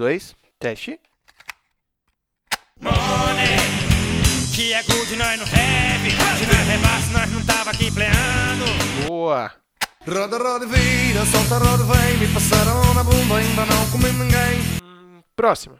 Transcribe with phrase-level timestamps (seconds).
[0.00, 0.98] dois, teste.
[2.80, 2.96] Money,
[4.54, 6.10] que é good, nós não have.
[6.38, 8.64] Se nós rebasse, nós não tava aqui pleando.
[9.06, 9.52] Boa.
[10.08, 14.80] Roda, roda e vira, solta, roda, vem Me passaram na bunda, ainda não comi ninguém
[15.36, 15.76] próxima.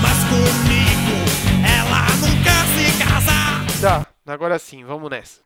[0.00, 1.16] Mas comigo,
[1.62, 3.36] ela nunca se casa.
[3.82, 5.42] Tá, agora sim, vamos nessa.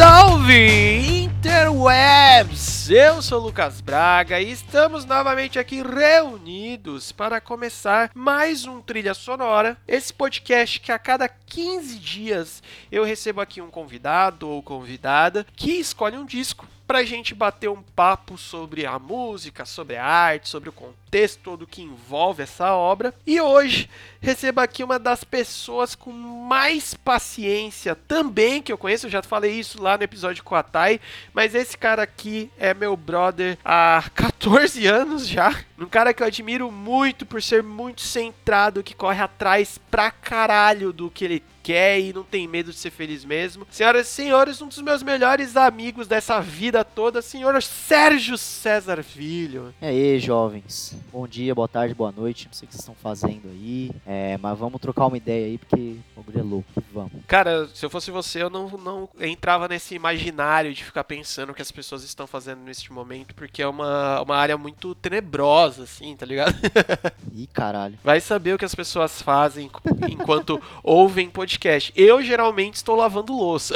[0.00, 2.88] Salve Interwebs!
[2.88, 9.76] Eu sou Lucas Braga e estamos novamente aqui reunidos para começar mais um Trilha Sonora.
[9.86, 15.72] Esse podcast que a cada 15 dias eu recebo aqui um convidado ou convidada que
[15.72, 20.70] escolhe um disco pra gente bater um papo sobre a música, sobre a arte, sobre
[20.70, 23.14] o contexto todo que envolve essa obra.
[23.24, 23.88] E hoje
[24.20, 29.52] recebo aqui uma das pessoas com mais paciência também que eu conheço, eu já falei
[29.52, 31.00] isso lá no episódio com a Thay,
[31.32, 35.54] mas esse cara aqui é meu brother há 14 anos já.
[35.78, 40.92] Um cara que eu admiro muito por ser muito centrado, que corre atrás pra caralho
[40.92, 43.64] do que ele quer e não tem medo de ser feliz mesmo.
[43.70, 49.72] Senhoras e senhores, um dos meus melhores amigos dessa vida toda, senhor Sérgio César Filho.
[49.80, 50.96] E aí, jovens?
[51.12, 52.46] Bom dia, boa tarde, boa noite.
[52.46, 53.92] Não sei o que vocês estão fazendo aí.
[54.04, 56.84] É, mas vamos trocar uma ideia aí, porque o bagulho é louco.
[56.92, 57.12] Vamos.
[57.28, 61.54] Cara, se eu fosse você, eu não, não entrava nesse imaginário de ficar pensando o
[61.54, 66.16] que as pessoas estão fazendo neste momento, porque é uma, uma área muito tenebrosa, assim,
[66.16, 66.56] tá ligado?
[67.32, 67.96] Ih, caralho.
[68.02, 69.70] Vai saber o que as pessoas fazem
[70.08, 71.59] enquanto ouvem podcast.
[71.94, 73.74] Eu geralmente estou lavando louça.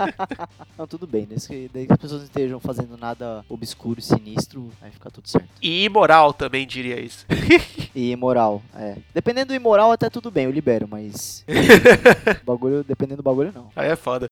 [0.78, 1.24] Não, tudo bem.
[1.24, 5.10] Desde que, desde que as pessoas não estejam fazendo nada obscuro e sinistro, vai ficar
[5.10, 5.48] tudo certo.
[5.60, 7.26] E imoral também diria isso.
[7.94, 8.96] E imoral, é.
[9.12, 11.44] Dependendo do imoral, até tudo bem, eu libero, mas.
[12.42, 13.68] bagulho, dependendo do bagulho, não.
[13.76, 14.28] Aí é foda.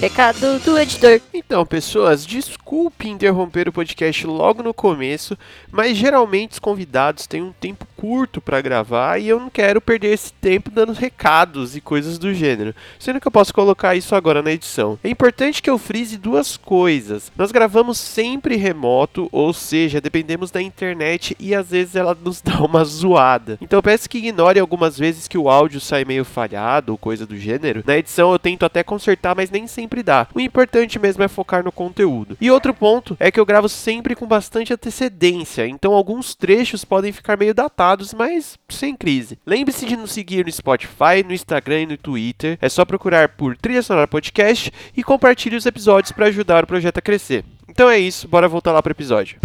[0.00, 1.20] Recado do editor.
[1.34, 5.36] Então, pessoas, desculpe interromper o podcast logo no começo,
[5.72, 10.12] mas geralmente os convidados têm um tempo curto para gravar e eu não quero perder
[10.12, 14.40] esse tempo dando recados e coisas do gênero, sendo que eu posso colocar isso agora
[14.40, 14.96] na edição.
[15.02, 17.32] É importante que eu frise duas coisas.
[17.36, 22.60] Nós gravamos sempre remoto, ou seja, dependemos da internet e às vezes ela nos dá
[22.60, 23.58] uma zoada.
[23.60, 27.36] Então peço que ignore algumas vezes que o áudio sai meio falhado ou coisa do
[27.36, 27.82] gênero.
[27.84, 30.28] Na edição eu tento até consertar, mas nem sempre dá.
[30.32, 32.36] O importante mesmo é focar no conteúdo.
[32.40, 37.10] E outro ponto é que eu gravo sempre com bastante antecedência, então alguns trechos podem
[37.10, 39.38] ficar meio datados, mas sem crise.
[39.46, 42.58] Lembre-se de nos seguir no Spotify, no Instagram e no Twitter.
[42.60, 46.98] É só procurar por Trilha Sonora Podcast e compartilhe os episódios para ajudar o projeto
[46.98, 47.44] a crescer.
[47.68, 49.38] Então é isso, bora voltar lá pro episódio.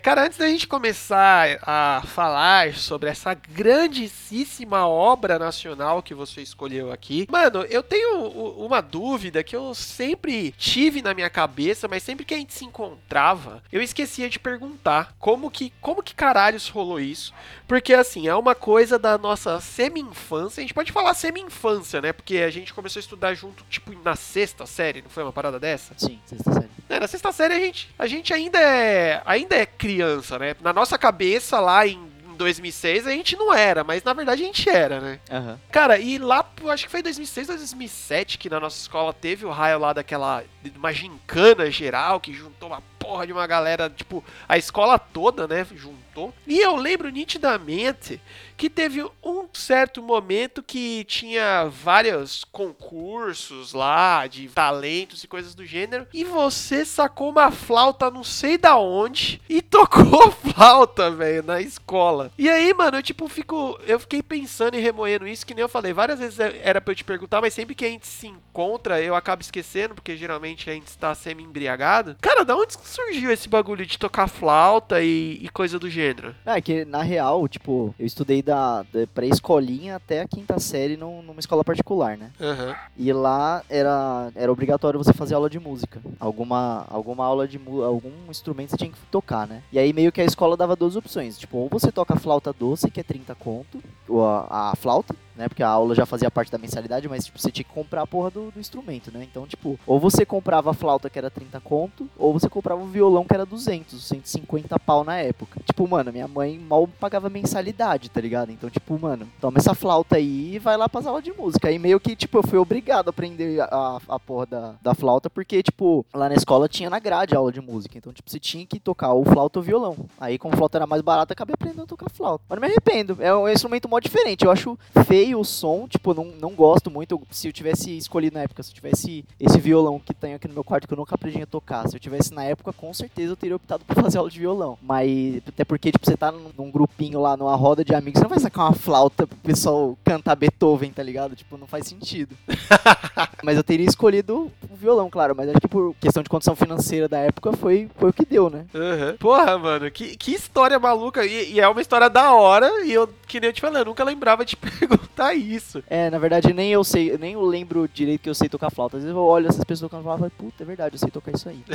[0.00, 6.92] Cara, antes da gente começar a falar sobre essa grandíssima obra nacional que você escolheu
[6.92, 8.22] aqui, mano, eu tenho
[8.56, 12.64] uma dúvida que eu sempre tive na minha cabeça, mas sempre que a gente se
[12.64, 17.34] encontrava, eu esquecia de perguntar como que, como que caralhos rolou isso.
[17.66, 22.12] Porque assim, é uma coisa da nossa semi-infância, a gente pode falar semi-infância, né?
[22.12, 25.58] Porque a gente começou a estudar junto, tipo, na sexta série, não foi uma parada
[25.58, 25.92] dessa?
[25.98, 26.77] Sim, sexta série.
[26.88, 30.56] É, na sexta série a gente, a gente ainda é ainda é criança, né?
[30.60, 34.46] Na nossa cabeça lá em em 2006 a gente não era, mas na verdade a
[34.46, 35.18] gente era, né?
[35.30, 35.58] Aham.
[35.72, 39.50] Cara, e lá, acho que foi 2006 ou 2007 que na nossa escola teve o
[39.50, 40.44] raio lá daquela,
[40.76, 45.66] uma gincana geral que juntou uma porra de uma galera, tipo, a escola toda, né,
[45.74, 46.32] juntou.
[46.46, 48.20] E eu lembro nitidamente
[48.58, 55.64] que teve um certo momento que tinha vários concursos lá de talentos e coisas do
[55.64, 61.60] gênero, e você sacou uma flauta não sei da onde e tocou flauta, velho, na
[61.60, 62.32] escola.
[62.36, 65.68] E aí, mano, eu tipo fico, eu fiquei pensando e remoendo isso, que nem eu
[65.68, 69.00] falei, várias vezes era pra eu te perguntar, mas sempre que a gente se encontra,
[69.00, 72.16] eu acabo esquecendo, porque geralmente a gente está semi-embriagado.
[72.20, 76.34] Cara, da onde surgiu esse bagulho de tocar flauta e, e coisa do gênero?
[76.44, 81.20] É que na real, tipo, eu estudei da, da pré-escolinha até a quinta série num-
[81.20, 82.30] numa escola particular, né?
[82.40, 82.74] Aham.
[82.96, 86.00] E lá era, era obrigatório você fazer aula de música.
[86.18, 89.62] Alguma, alguma aula de algum instrumento você tinha que tocar, né?
[89.70, 91.38] E aí meio que a escola dava duas opções.
[91.38, 95.48] Tipo, ou você toca flauta doce, que é 30 conto, ou a, a flauta, né?
[95.48, 98.06] Porque a aula já fazia parte da mensalidade, mas tipo, você tinha que comprar a
[98.06, 99.26] porra do, do instrumento, né?
[99.30, 102.86] Então, tipo, ou você comprava a flauta que era 30 conto, ou você comprava o
[102.86, 105.60] violão que era 200, 150 pau na época.
[105.64, 108.50] Tipo, mano, minha mãe mal pagava mensalidade, tá ligado?
[108.50, 111.68] Então, tipo, mano, toma essa flauta aí e vai lá pras aulas de música.
[111.68, 115.30] Aí meio que, tipo, eu fui obrigado a aprender a, a porra da, da flauta,
[115.30, 117.96] porque, tipo, lá na escola tinha na grade aula de música.
[117.96, 119.96] Então, tipo, você tinha que tocar ou flauta ou violão.
[120.18, 122.44] Aí, como flauta era mais barata, acabei aprendendo a tocar flauta.
[122.48, 123.16] Mas não me arrependo.
[123.20, 124.44] É um instrumento mó diferente.
[124.44, 127.20] Eu acho feio amei o som, tipo, não, não gosto muito.
[127.30, 130.54] Se eu tivesse escolhido na época, se eu tivesse esse violão que tenho aqui no
[130.54, 133.32] meu quarto que eu nunca aprendi a tocar, se eu tivesse na época, com certeza
[133.32, 134.78] eu teria optado por fazer aula de violão.
[134.82, 138.24] Mas até porque, tipo, você tá num, num grupinho lá, numa roda de amigos, você
[138.24, 141.36] não vai sacar uma flauta pro pessoal cantar Beethoven, tá ligado?
[141.36, 142.34] Tipo, não faz sentido.
[143.42, 147.08] mas eu teria escolhido o violão, claro, mas acho que por questão de condição financeira
[147.08, 148.66] da época foi, foi o que deu, né?
[148.74, 149.16] Aham.
[149.18, 151.24] Porra, mano, que, que história maluca.
[151.24, 152.68] E, e é uma história da hora.
[152.84, 155.82] E eu, que nem eu te falei, eu nunca lembrava de perguntar isso.
[155.88, 158.96] É, na verdade, nem eu sei, nem eu lembro direito que eu sei tocar flauta.
[158.96, 161.10] Às vezes eu olho essas pessoas tocando flauta e falo, puta, é verdade, eu sei
[161.10, 161.62] tocar isso aí.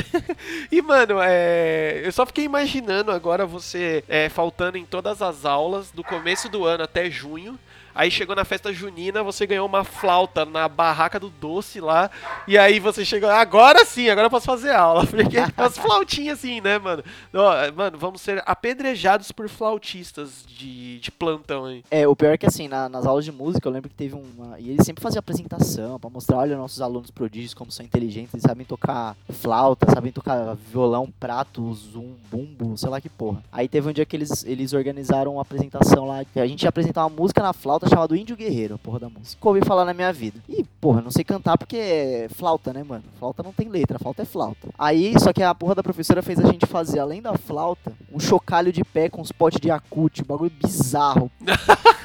[0.72, 2.02] E, mano, é...
[2.04, 6.66] eu só fiquei imaginando agora você é, faltando em todas as aulas, do começo do
[6.66, 7.60] ano até junho.
[7.96, 12.10] Aí chegou na festa junina, você ganhou uma flauta na barraca do doce lá.
[12.48, 15.06] E aí você chegou, agora sim, agora eu posso fazer aula.
[15.08, 17.04] Porque as flautinhas assim, né, mano?
[17.34, 21.84] Ó, mano, vamos ser apedrejados por flautistas de, de plantão aí.
[21.92, 24.16] É, o pior é que assim, na- nas aulas de música, eu lembro que teve
[24.16, 24.60] uma.
[24.60, 28.44] E eles sempre faziam apresentação pra mostrar, olha, nossos alunos prodígios, como são inteligentes, eles
[28.44, 33.44] sabem tocar flauta, sabem tocar violão, prato, zoom, bumbo, sei lá que porra.
[33.52, 36.24] Aí teve um dia que eles, eles organizaram uma apresentação lá.
[36.36, 39.38] A gente ia apresentar uma música na flauta chamada Índio Guerreiro, a porra da música.
[39.42, 40.40] Eu ouvi falar na minha vida.
[40.48, 43.04] E, porra, não sei cantar porque é flauta, né, mano?
[43.20, 44.70] Flauta não tem letra, flauta é flauta.
[44.78, 48.20] Aí, só que a porra da professora fez a gente fazer, além da flauta, um
[48.20, 51.32] chocalho de pé com uns potes de acute, um bagulho bizarro.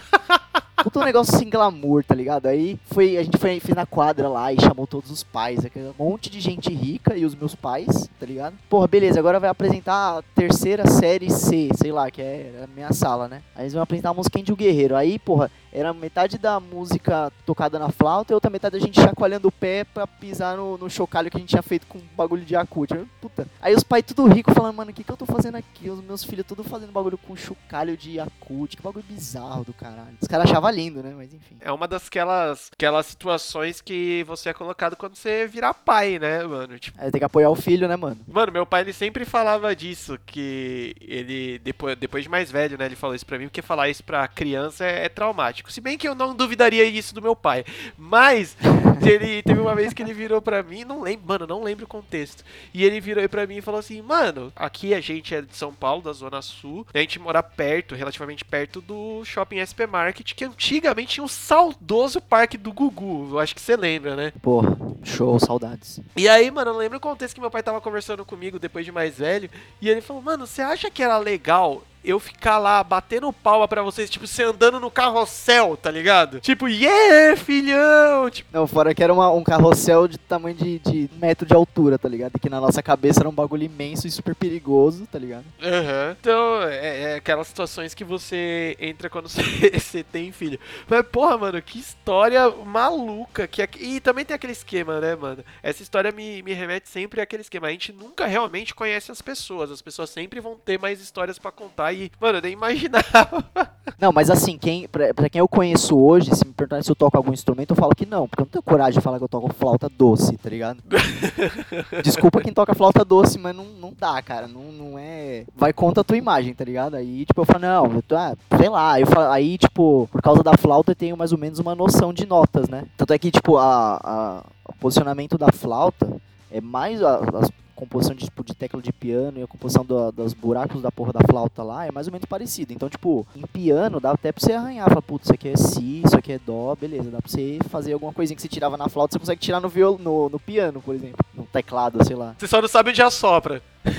[0.82, 2.46] Puta um negócio sem glamour, tá ligado?
[2.46, 5.92] Aí foi, a gente foi, fez na quadra lá e chamou todos os pais, aquele
[5.98, 8.54] monte de gente rica e os meus pais, tá ligado?
[8.70, 12.92] Porra, beleza, agora vai apresentar a terceira série C, sei lá, que é a minha
[12.92, 13.42] sala, né?
[13.56, 14.94] Aí eles vão apresentar a música de o Guerreiro.
[14.94, 19.48] Aí, porra, era metade da música tocada na flauta e outra metade a gente chacoalhando
[19.48, 22.54] o pé pra pisar no, no chocalho que a gente tinha feito com bagulho de.
[22.54, 23.46] Eu, Puta.
[23.60, 25.88] Aí os pais tudo rico falando, mano, o que, que eu tô fazendo aqui?
[25.90, 28.76] Os meus filhos tudo fazendo bagulho com chocalho de acute.
[28.76, 30.16] Que bagulho bizarro do caralho.
[30.20, 31.12] Os caras achavam lindo, né?
[31.16, 31.56] Mas enfim.
[31.60, 36.78] É uma daquelas aquelas situações que você é colocado quando você virar pai, né, mano?
[36.78, 38.18] Tipo, Aí tem que apoiar o filho, né, mano?
[38.26, 42.86] Mano, meu pai ele sempre falava disso, que ele, depois, depois de mais velho, né,
[42.86, 45.57] ele falou isso pra mim, porque falar isso pra criança é, é traumático.
[45.68, 47.64] Se bem que eu não duvidaria isso do meu pai.
[47.96, 48.56] Mas
[49.02, 51.88] ele teve uma vez que ele virou pra mim, não lembro, mano, não lembro o
[51.88, 52.44] contexto.
[52.72, 55.56] E ele virou aí pra mim e falou assim: "Mano, aqui a gente é de
[55.56, 59.86] São Paulo, da zona sul, e a gente mora perto, relativamente perto do Shopping SP
[59.86, 63.28] Market, que antigamente tinha um saudoso parque do Gugu.
[63.32, 64.32] Eu acho que você lembra, né?
[64.42, 66.00] Porra, show, saudades.
[66.16, 68.92] E aí, mano, eu lembro o contexto que meu pai tava conversando comigo depois de
[68.92, 69.50] mais velho.
[69.80, 73.82] E ele falou, mano, você acha que era legal eu ficar lá batendo palma pra
[73.82, 76.40] vocês, tipo, você andando no carrossel, tá ligado?
[76.40, 78.30] Tipo, yeah, filhão!
[78.30, 81.98] Tipo, Não, fora que era uma- um carrossel de tamanho de, de metro de altura,
[81.98, 82.38] tá ligado?
[82.38, 85.44] Que na nossa cabeça era um bagulho imenso e super perigoso, tá ligado?
[85.62, 86.16] aham.
[86.20, 90.58] Então, é, é aquelas situações que você entra quando você, tem filho.
[90.88, 93.46] Mas, porra, mano, que história maluca.
[93.46, 95.44] Que, é- e também tem aquele esquema, né, mano?
[95.62, 97.66] Essa história me, me remete sempre àquele esquema.
[97.68, 99.70] A gente nunca realmente conhece as pessoas.
[99.70, 101.87] As pessoas sempre vão ter mais histórias pra contar.
[101.92, 103.44] E, mano, eu nem imaginava.
[104.00, 106.94] Não, mas assim, quem, pra, pra quem eu conheço hoje, se me perguntarem se eu
[106.94, 109.24] toco algum instrumento, eu falo que não, porque eu não tenho coragem de falar que
[109.24, 110.78] eu toco flauta doce, tá ligado?
[112.04, 114.46] Desculpa quem toca flauta doce, mas não, não dá, cara.
[114.46, 115.44] Não, não é.
[115.56, 116.94] Vai contra a tua imagem, tá ligado?
[116.94, 119.00] Aí, tipo, eu falo, não, eu tô, ah, sei lá.
[119.00, 122.12] Eu falo, aí, tipo, por causa da flauta eu tenho mais ou menos uma noção
[122.12, 122.84] de notas, né?
[122.96, 126.16] Tanto é que, tipo, a, a- o posicionamento da flauta
[126.50, 130.34] é mais as composição de, tipo, de tecla de piano e a composição do- dos
[130.34, 132.72] buracos da porra da flauta lá é mais ou menos parecido.
[132.72, 134.88] Então, tipo, em piano dá até pra você arranhar.
[134.88, 137.10] Fala, putz, isso aqui é si, isso aqui é dó, beleza.
[137.10, 139.68] Dá pra você fazer alguma coisinha que você tirava na flauta, você consegue tirar no,
[139.68, 141.24] viol, no, no piano, por exemplo.
[141.34, 142.36] No teclado, sei lá.
[142.38, 143.60] Você só não sabe onde assopra.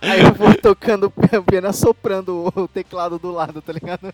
[0.00, 4.12] Aí eu vou tocando o piano assoprando o teclado do lado, tá ligado?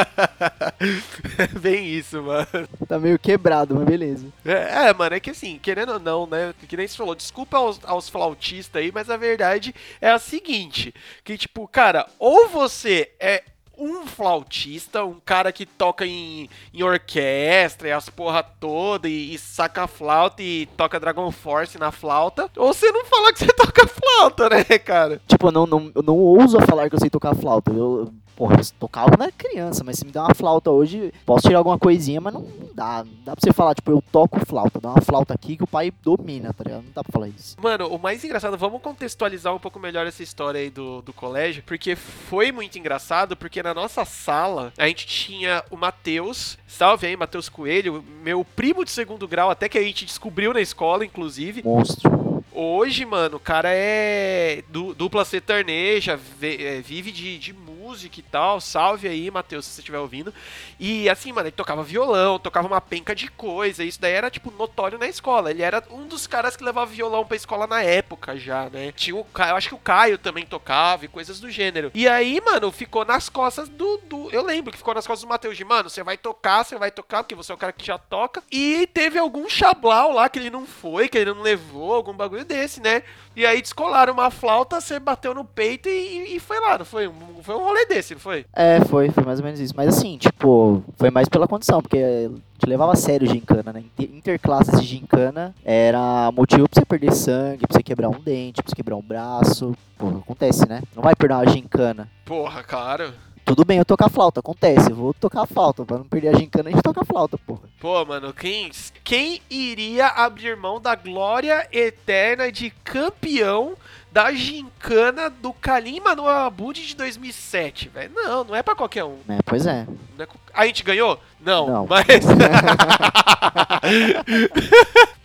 [1.60, 2.46] Bem isso, mano.
[2.88, 4.26] Tá meio quebrado, mas beleza.
[4.44, 6.54] É, é, mano, é que assim, querendo ou não, né?
[6.66, 10.94] Que nem você falou, desculpa aos, aos flautistas aí, mas a verdade é a seguinte:
[11.22, 13.44] que, tipo, cara, ou você é
[13.78, 19.38] um flautista, um cara que toca em, em orquestra e as porra toda e, e
[19.38, 23.86] saca flauta e toca Dragon Force na flauta, ou você não fala que você toca
[23.86, 25.20] flauta, né, cara?
[25.26, 27.70] Tipo, eu não, não, eu não ouso falar que eu sei tocar flauta.
[27.70, 31.48] Eu, porra, eu tocava quando era criança, mas se me der uma flauta hoje, posso
[31.48, 33.04] tirar alguma coisinha, mas não, não dá.
[33.04, 34.78] Não dá pra você falar, tipo, eu toco flauta.
[34.78, 36.82] Dá uma flauta aqui que o pai domina, tá ligado?
[36.84, 37.56] Não dá pra falar isso.
[37.60, 41.62] Mano, o mais engraçado, vamos contextualizar um pouco melhor essa história aí do, do colégio,
[41.66, 47.16] porque foi muito engraçado, porque na nossa sala a gente tinha o Matheus, salve aí,
[47.16, 51.62] Matheus Coelho, meu primo de segundo grau, até que a gente descobriu na escola, inclusive.
[51.64, 52.35] Monstro.
[52.58, 58.22] Hoje, mano, o cara é du- dupla sertaneja, é, vive de, de música música e
[58.22, 58.60] tal.
[58.60, 60.34] Salve aí, Matheus, se você estiver ouvindo.
[60.78, 63.84] E assim, mano, ele tocava violão, tocava uma penca de coisa.
[63.84, 65.50] Isso daí era, tipo, notório na escola.
[65.50, 68.92] Ele era um dos caras que levava violão pra escola na época já, né?
[68.92, 71.90] Tinha o Caio, eu acho que o Caio também tocava e coisas do gênero.
[71.94, 73.98] E aí, mano, ficou nas costas do.
[73.98, 76.76] do eu lembro que ficou nas costas do Matheus de, mano, você vai tocar, você
[76.76, 78.42] vai tocar, porque você é o cara que já toca.
[78.50, 82.44] E teve algum chablau lá que ele não foi, que ele não levou, algum bagulho
[82.46, 83.02] desse, né?
[83.34, 87.06] E aí descolaram uma flauta, você bateu no peito e, e foi lá, não foi?
[87.08, 88.44] Um- Foi um rolê desse, não foi?
[88.54, 89.74] É, foi, foi mais ou menos isso.
[89.76, 93.80] Mas assim, tipo, foi mais pela condição, porque te levava a sério gincana, né?
[93.98, 98.62] Inter- Interclasses de gincana era motivo pra você perder sangue, pra você quebrar um dente,
[98.62, 99.76] pra você quebrar um braço.
[99.98, 100.82] Pô, acontece, né?
[100.94, 102.08] Não vai perder uma gincana.
[102.24, 103.12] Porra, claro.
[103.46, 104.90] Tudo bem eu tocar flauta, acontece.
[104.90, 105.84] Eu vou tocar a flauta.
[105.84, 107.60] Pra não perder a gincana, a gente toca a flauta, porra.
[107.78, 108.72] Pô, mano, quem,
[109.04, 113.76] quem iria abrir mão da glória eterna de campeão
[114.10, 118.10] da gincana do Kalim Manuel Abud de 2007, velho?
[118.14, 119.18] Não, não é pra qualquer um.
[119.28, 119.86] É, pois é.
[120.18, 121.20] É A gente ganhou?
[121.40, 121.86] Não, Não.
[121.86, 122.06] mas.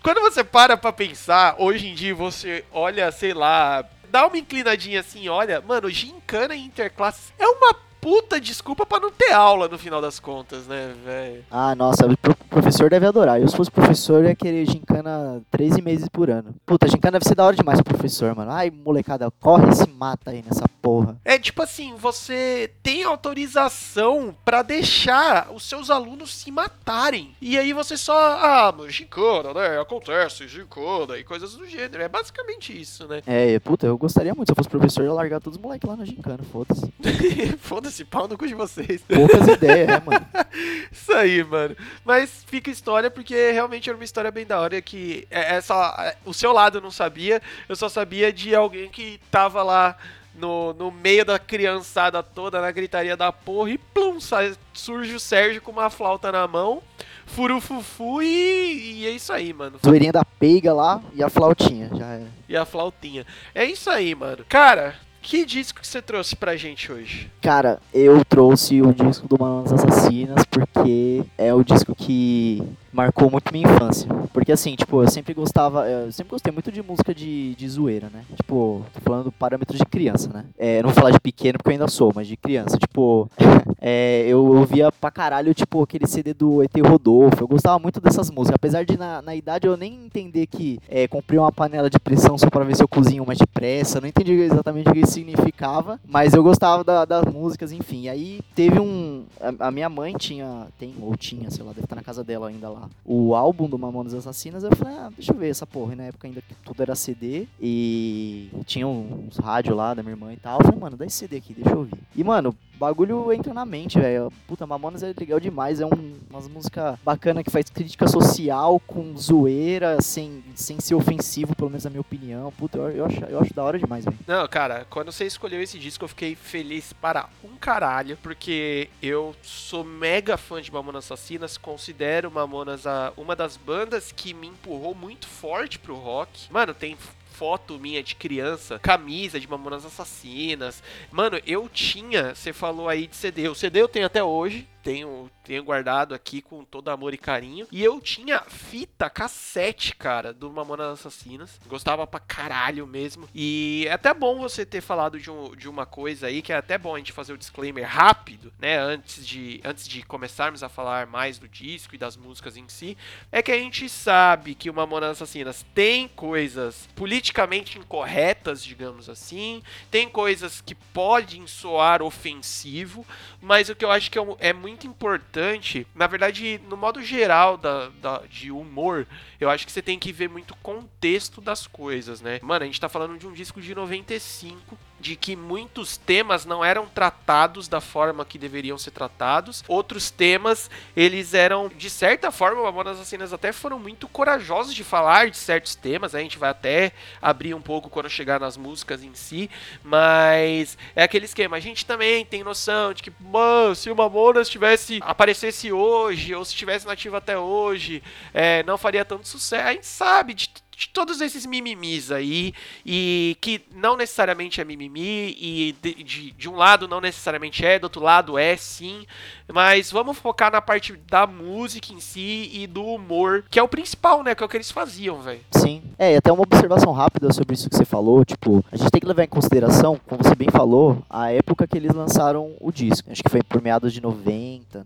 [0.03, 4.99] Quando você para pra pensar, hoje em dia você olha, sei lá, dá uma inclinadinha
[4.99, 9.77] assim, olha, mano, gincana e interclasses é uma puta desculpa pra não ter aula no
[9.77, 11.46] final das contas, né, velho?
[11.51, 13.39] Ah, nossa, o pro- professor deve adorar.
[13.39, 16.53] Eu, se fosse professor, ia querer gincana 13 meses por ano.
[16.65, 18.51] Puta, gincana deve ser da hora demais pro professor, mano.
[18.51, 21.15] Ai, molecada, corre e se mata aí nessa porra.
[21.24, 27.36] É tipo assim, você tem autorização pra deixar os seus alunos se matarem.
[27.41, 29.79] E aí você só, ah, mas gincana, né?
[29.79, 32.01] Acontece, gincana e coisas do gênero.
[32.01, 33.22] É basicamente isso, né?
[33.27, 34.48] É, puta, eu gostaria muito.
[34.50, 36.91] Se eu fosse professor, eu ia largar todos os moleques lá na gincana, foda-se.
[37.62, 39.01] Foda-se, pau no cu de vocês.
[39.01, 40.25] Poucas ideias, né, mano?
[40.91, 41.75] Isso aí, mano.
[42.05, 45.95] Mas fica história porque realmente era uma história bem da hora que é, é só,
[46.00, 49.98] é, o seu lado eu não sabia, eu só sabia de alguém que tava lá
[50.36, 55.19] no, no meio da criançada toda, na gritaria da porra, e plum, sai, surge o
[55.19, 56.81] Sérgio com uma flauta na mão,
[57.25, 59.77] furufufu e, e é isso aí, mano.
[59.86, 62.27] Zoeirinha da peiga lá e a flautinha, já era.
[62.48, 63.25] E a flautinha.
[63.53, 64.45] É isso aí, mano.
[64.48, 67.29] Cara, que disco que você trouxe pra gente hoje?
[67.41, 72.63] Cara, eu trouxe o disco do Mamonas Assassinas porque é o disco que
[72.93, 74.07] marcou muito minha infância.
[74.33, 78.10] Porque assim, tipo, eu sempre gostava, eu sempre gostei muito de música de, de zoeira,
[78.13, 78.24] né?
[78.36, 80.45] Tipo, tô falando parâmetros de criança, né?
[80.57, 82.77] É, não vou falar de pequeno porque eu ainda sou, mas de criança.
[82.77, 83.29] Tipo,
[83.79, 87.43] é, eu ouvia pra caralho, tipo, aquele CD do ET Rodolfo.
[87.43, 88.55] Eu gostava muito dessas músicas.
[88.55, 92.38] Apesar de na, na idade eu nem entender que é, comprei uma panela de pressão
[92.38, 94.00] só pra ver se eu cozinho mais depressa.
[94.00, 96.00] Não entendi exatamente o que isso significava.
[96.07, 98.07] Mas eu gostava da- das músicas, enfim.
[98.07, 99.24] Aí teve um.
[99.39, 100.67] A, a minha mãe tinha.
[100.79, 102.80] Tem, ou tinha, sei lá, deve estar na casa dela ainda lá.
[103.05, 104.63] O álbum do Mamonas Assassinas.
[104.63, 105.93] Eu falei, ah, deixa eu ver essa porra.
[105.93, 107.47] E na época ainda que tudo era CD.
[107.59, 110.59] E tinha uns rádios lá da minha irmã e tal.
[110.59, 112.00] Eu falei, mano, dá esse CD aqui, deixa eu ouvir.
[112.15, 114.33] E, mano, bagulho entra na mente, velho.
[114.47, 115.79] Puta, Mamonas é legal demais.
[115.79, 121.55] É um, umas músicas bacanas que faz crítica social com zoeira, sem, sem ser ofensivo,
[121.55, 122.51] pelo menos na minha opinião.
[122.57, 124.17] Puta, eu, eu, acho, eu acho da hora demais, velho.
[124.25, 129.35] Não, cara, quando você escolheu esse disco, eu fiquei feliz para um caralho, porque eu
[129.43, 134.95] sou mega fã de Mamonas Assassinas, considero Mamonas a, uma das bandas que me empurrou
[134.95, 136.51] muito forte pro rock.
[136.51, 136.97] Mano, tem
[137.41, 140.83] foto minha de criança, camisa de Mamonas Assassinas.
[141.10, 143.50] Mano, eu tinha, você falou aí de CD.
[143.50, 147.67] O CD eu tenho até hoje, tenho, tenho guardado aqui com todo amor e carinho.
[147.71, 151.59] E eu tinha fita cassete, cara, do Mamonas Assassinas.
[151.67, 153.27] Gostava pra caralho mesmo.
[153.33, 156.55] E é até bom você ter falado de, um- de uma coisa aí, que é
[156.57, 158.77] até bom a gente fazer o disclaimer rápido, né?
[158.77, 162.97] Antes de, antes de começarmos a falar mais do disco e das músicas em si.
[163.31, 169.61] É que a gente sabe que o Mamonas Assassinas tem coisas politicamente incorretas, digamos assim.
[169.89, 173.05] Tem coisas que podem soar ofensivo,
[173.41, 177.01] mas o que eu acho que é, um- é muito importante, na verdade, no modo
[177.03, 179.07] geral da, da- de humor,
[179.39, 182.39] eu acho que você tem que ver muito contexto das coisas, né?
[182.41, 186.63] Mano, a gente tá falando de um disco de 95, de que muitos temas não
[186.63, 189.63] eram tratados da forma que deveriam ser tratados.
[189.67, 195.29] Outros temas, eles eram, de certa forma, Mamonas Assassinas até foram muito corajosos de falar
[195.31, 196.13] de certos temas.
[196.13, 199.50] A gente vai até abrir um pouco quando chegar nas músicas em si.
[199.84, 201.58] Mas é aquele esquema.
[201.58, 206.46] A gente também tem noção de que, mano, se o Mamonas tivesse aparecesse hoje, ou
[206.46, 208.03] se tivesse nativo até hoje,
[208.34, 209.67] é, não faria tanto sucesso.
[209.67, 210.50] A gente sabe de
[210.89, 212.53] todos esses mimimis aí,
[212.85, 217.79] e que não necessariamente é mimimi, e de, de, de um lado não necessariamente é,
[217.79, 219.05] do outro lado é sim,
[219.51, 223.67] mas vamos focar na parte da música em si e do humor, que é o
[223.67, 224.33] principal, né?
[224.33, 225.41] Que é o que eles faziam, velho.
[225.51, 225.81] Sim.
[225.97, 229.01] É, e até uma observação rápida sobre isso que você falou, tipo, a gente tem
[229.01, 233.11] que levar em consideração, como você bem falou, a época que eles lançaram o disco.
[233.11, 234.85] Acho que foi por meados de 90,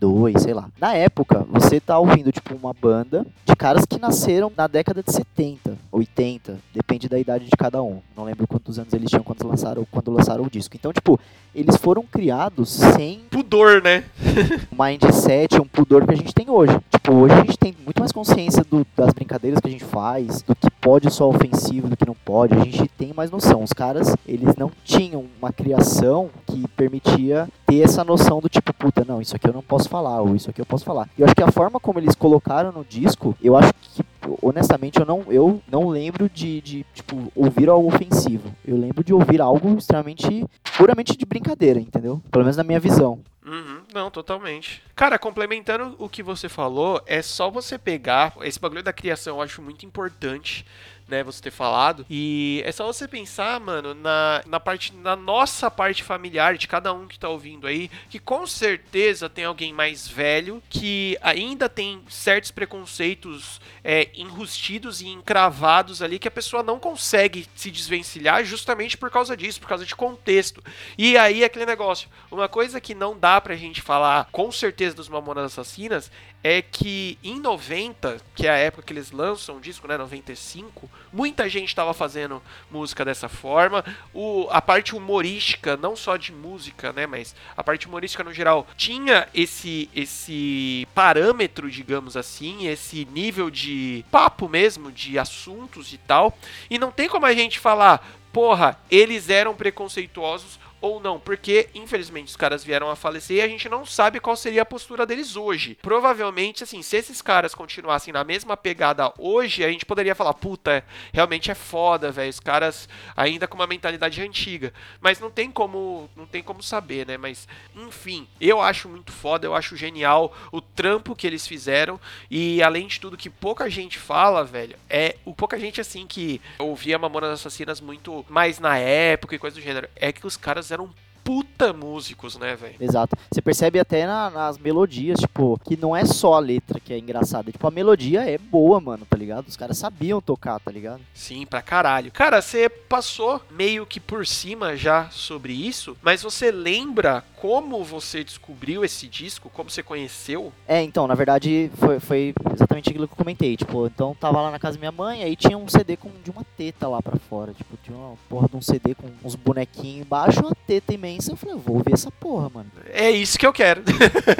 [0.00, 0.68] 92, sei lá.
[0.78, 5.12] Na época, você tá ouvindo, tipo, uma banda de caras que nasceram na década de
[5.12, 8.00] 70, 80, depende da idade de cada um.
[8.16, 10.76] Não lembro quantos anos eles tinham quando lançaram, quando lançaram o disco.
[10.76, 11.18] Então, tipo,
[11.54, 14.04] eles foram criados sem Pudor, né?
[14.72, 16.78] um mindset, um pudor que a gente tem hoje.
[17.06, 20.42] Tipo, hoje a gente tem muito mais consciência do- das brincadeiras que a gente faz,
[20.42, 22.52] do que pode só ofensivo, do que não pode.
[22.54, 23.62] A gente tem mais noção.
[23.62, 29.04] Os caras, eles não tinham uma criação que permitia ter essa noção do tipo, puta,
[29.06, 31.08] não, isso aqui eu não posso falar, ou isso aqui eu posso falar.
[31.16, 34.02] E eu acho que a forma como eles colocaram no disco, eu acho que
[34.42, 38.54] honestamente eu não, eu não lembro de, de tipo ouvir algo ofensivo.
[38.66, 40.44] Eu lembro de ouvir algo extremamente
[40.76, 42.20] puramente de brincadeira, entendeu?
[42.30, 43.20] Pelo menos na minha visão.
[43.46, 44.82] Uhum, não, totalmente.
[44.96, 48.34] Cara, complementando o que você falou, é só você pegar.
[48.42, 50.66] Esse bagulho da criação eu acho muito importante,
[51.08, 51.22] né?
[51.22, 52.04] Você ter falado.
[52.10, 54.94] E é só você pensar, mano, na, na parte.
[54.94, 59.44] Na nossa parte familiar de cada um que tá ouvindo aí, que com certeza tem
[59.44, 66.30] alguém mais velho que ainda tem certos preconceitos é, enrustidos e encravados ali que a
[66.30, 70.62] pessoa não consegue se desvencilhar justamente por causa disso, por causa de contexto.
[70.96, 75.08] E aí aquele negócio, uma coisa que não dá pra gente falar com certeza dos
[75.08, 76.10] Mamonas Assassinas
[76.48, 80.88] é que em 90, que é a época que eles lançam o disco, né, 95,
[81.12, 83.84] muita gente estava fazendo música dessa forma.
[84.14, 88.64] O, a parte humorística, não só de música, né, mas a parte humorística no geral,
[88.76, 96.38] tinha esse esse parâmetro, digamos assim, esse nível de papo mesmo, de assuntos e tal.
[96.70, 102.28] E não tem como a gente falar, porra, eles eram preconceituosos ou não, porque infelizmente
[102.28, 105.36] os caras vieram a falecer e a gente não sabe qual seria a postura deles
[105.36, 105.78] hoje.
[105.80, 110.84] Provavelmente, assim, se esses caras continuassem na mesma pegada hoje, a gente poderia falar, puta,
[111.12, 114.72] realmente é foda, velho, os caras ainda com uma mentalidade antiga.
[115.00, 117.16] Mas não tem como, não tem como saber, né?
[117.16, 122.62] Mas enfim, eu acho muito foda, eu acho genial o trampo que eles fizeram e
[122.62, 126.98] além de tudo que pouca gente fala, velho, é o pouca gente assim que ouvia
[126.98, 130.94] Mamonas Assassinas muito mais na época e coisa do gênero, é que os caras eram
[131.26, 132.76] puta músicos, né, velho?
[132.80, 133.16] Exato.
[133.30, 136.98] Você percebe até na- nas melodias, tipo, que não é só a letra que é
[136.98, 137.50] engraçada.
[137.50, 139.48] Tipo, a melodia é boa, mano, tá ligado?
[139.48, 141.00] Os caras sabiam tocar, tá ligado?
[141.12, 142.12] Sim, pra caralho.
[142.12, 148.22] Cara, você passou meio que por cima já sobre isso, mas você lembra como você
[148.22, 149.50] descobriu esse disco?
[149.50, 150.52] Como você conheceu?
[150.68, 153.56] É, então, na verdade, foi, foi exatamente aquilo que eu comentei.
[153.56, 156.30] Tipo, então tava lá na casa da minha mãe, aí tinha um CD com, de
[156.30, 157.52] uma teta lá pra fora.
[157.52, 161.15] Tipo, tinha uma porra de um CD com uns bonequinhos embaixo, uma teta imensa.
[161.18, 162.70] Eu falei, eu vou ouvir essa porra, mano.
[162.92, 163.82] É isso que eu quero.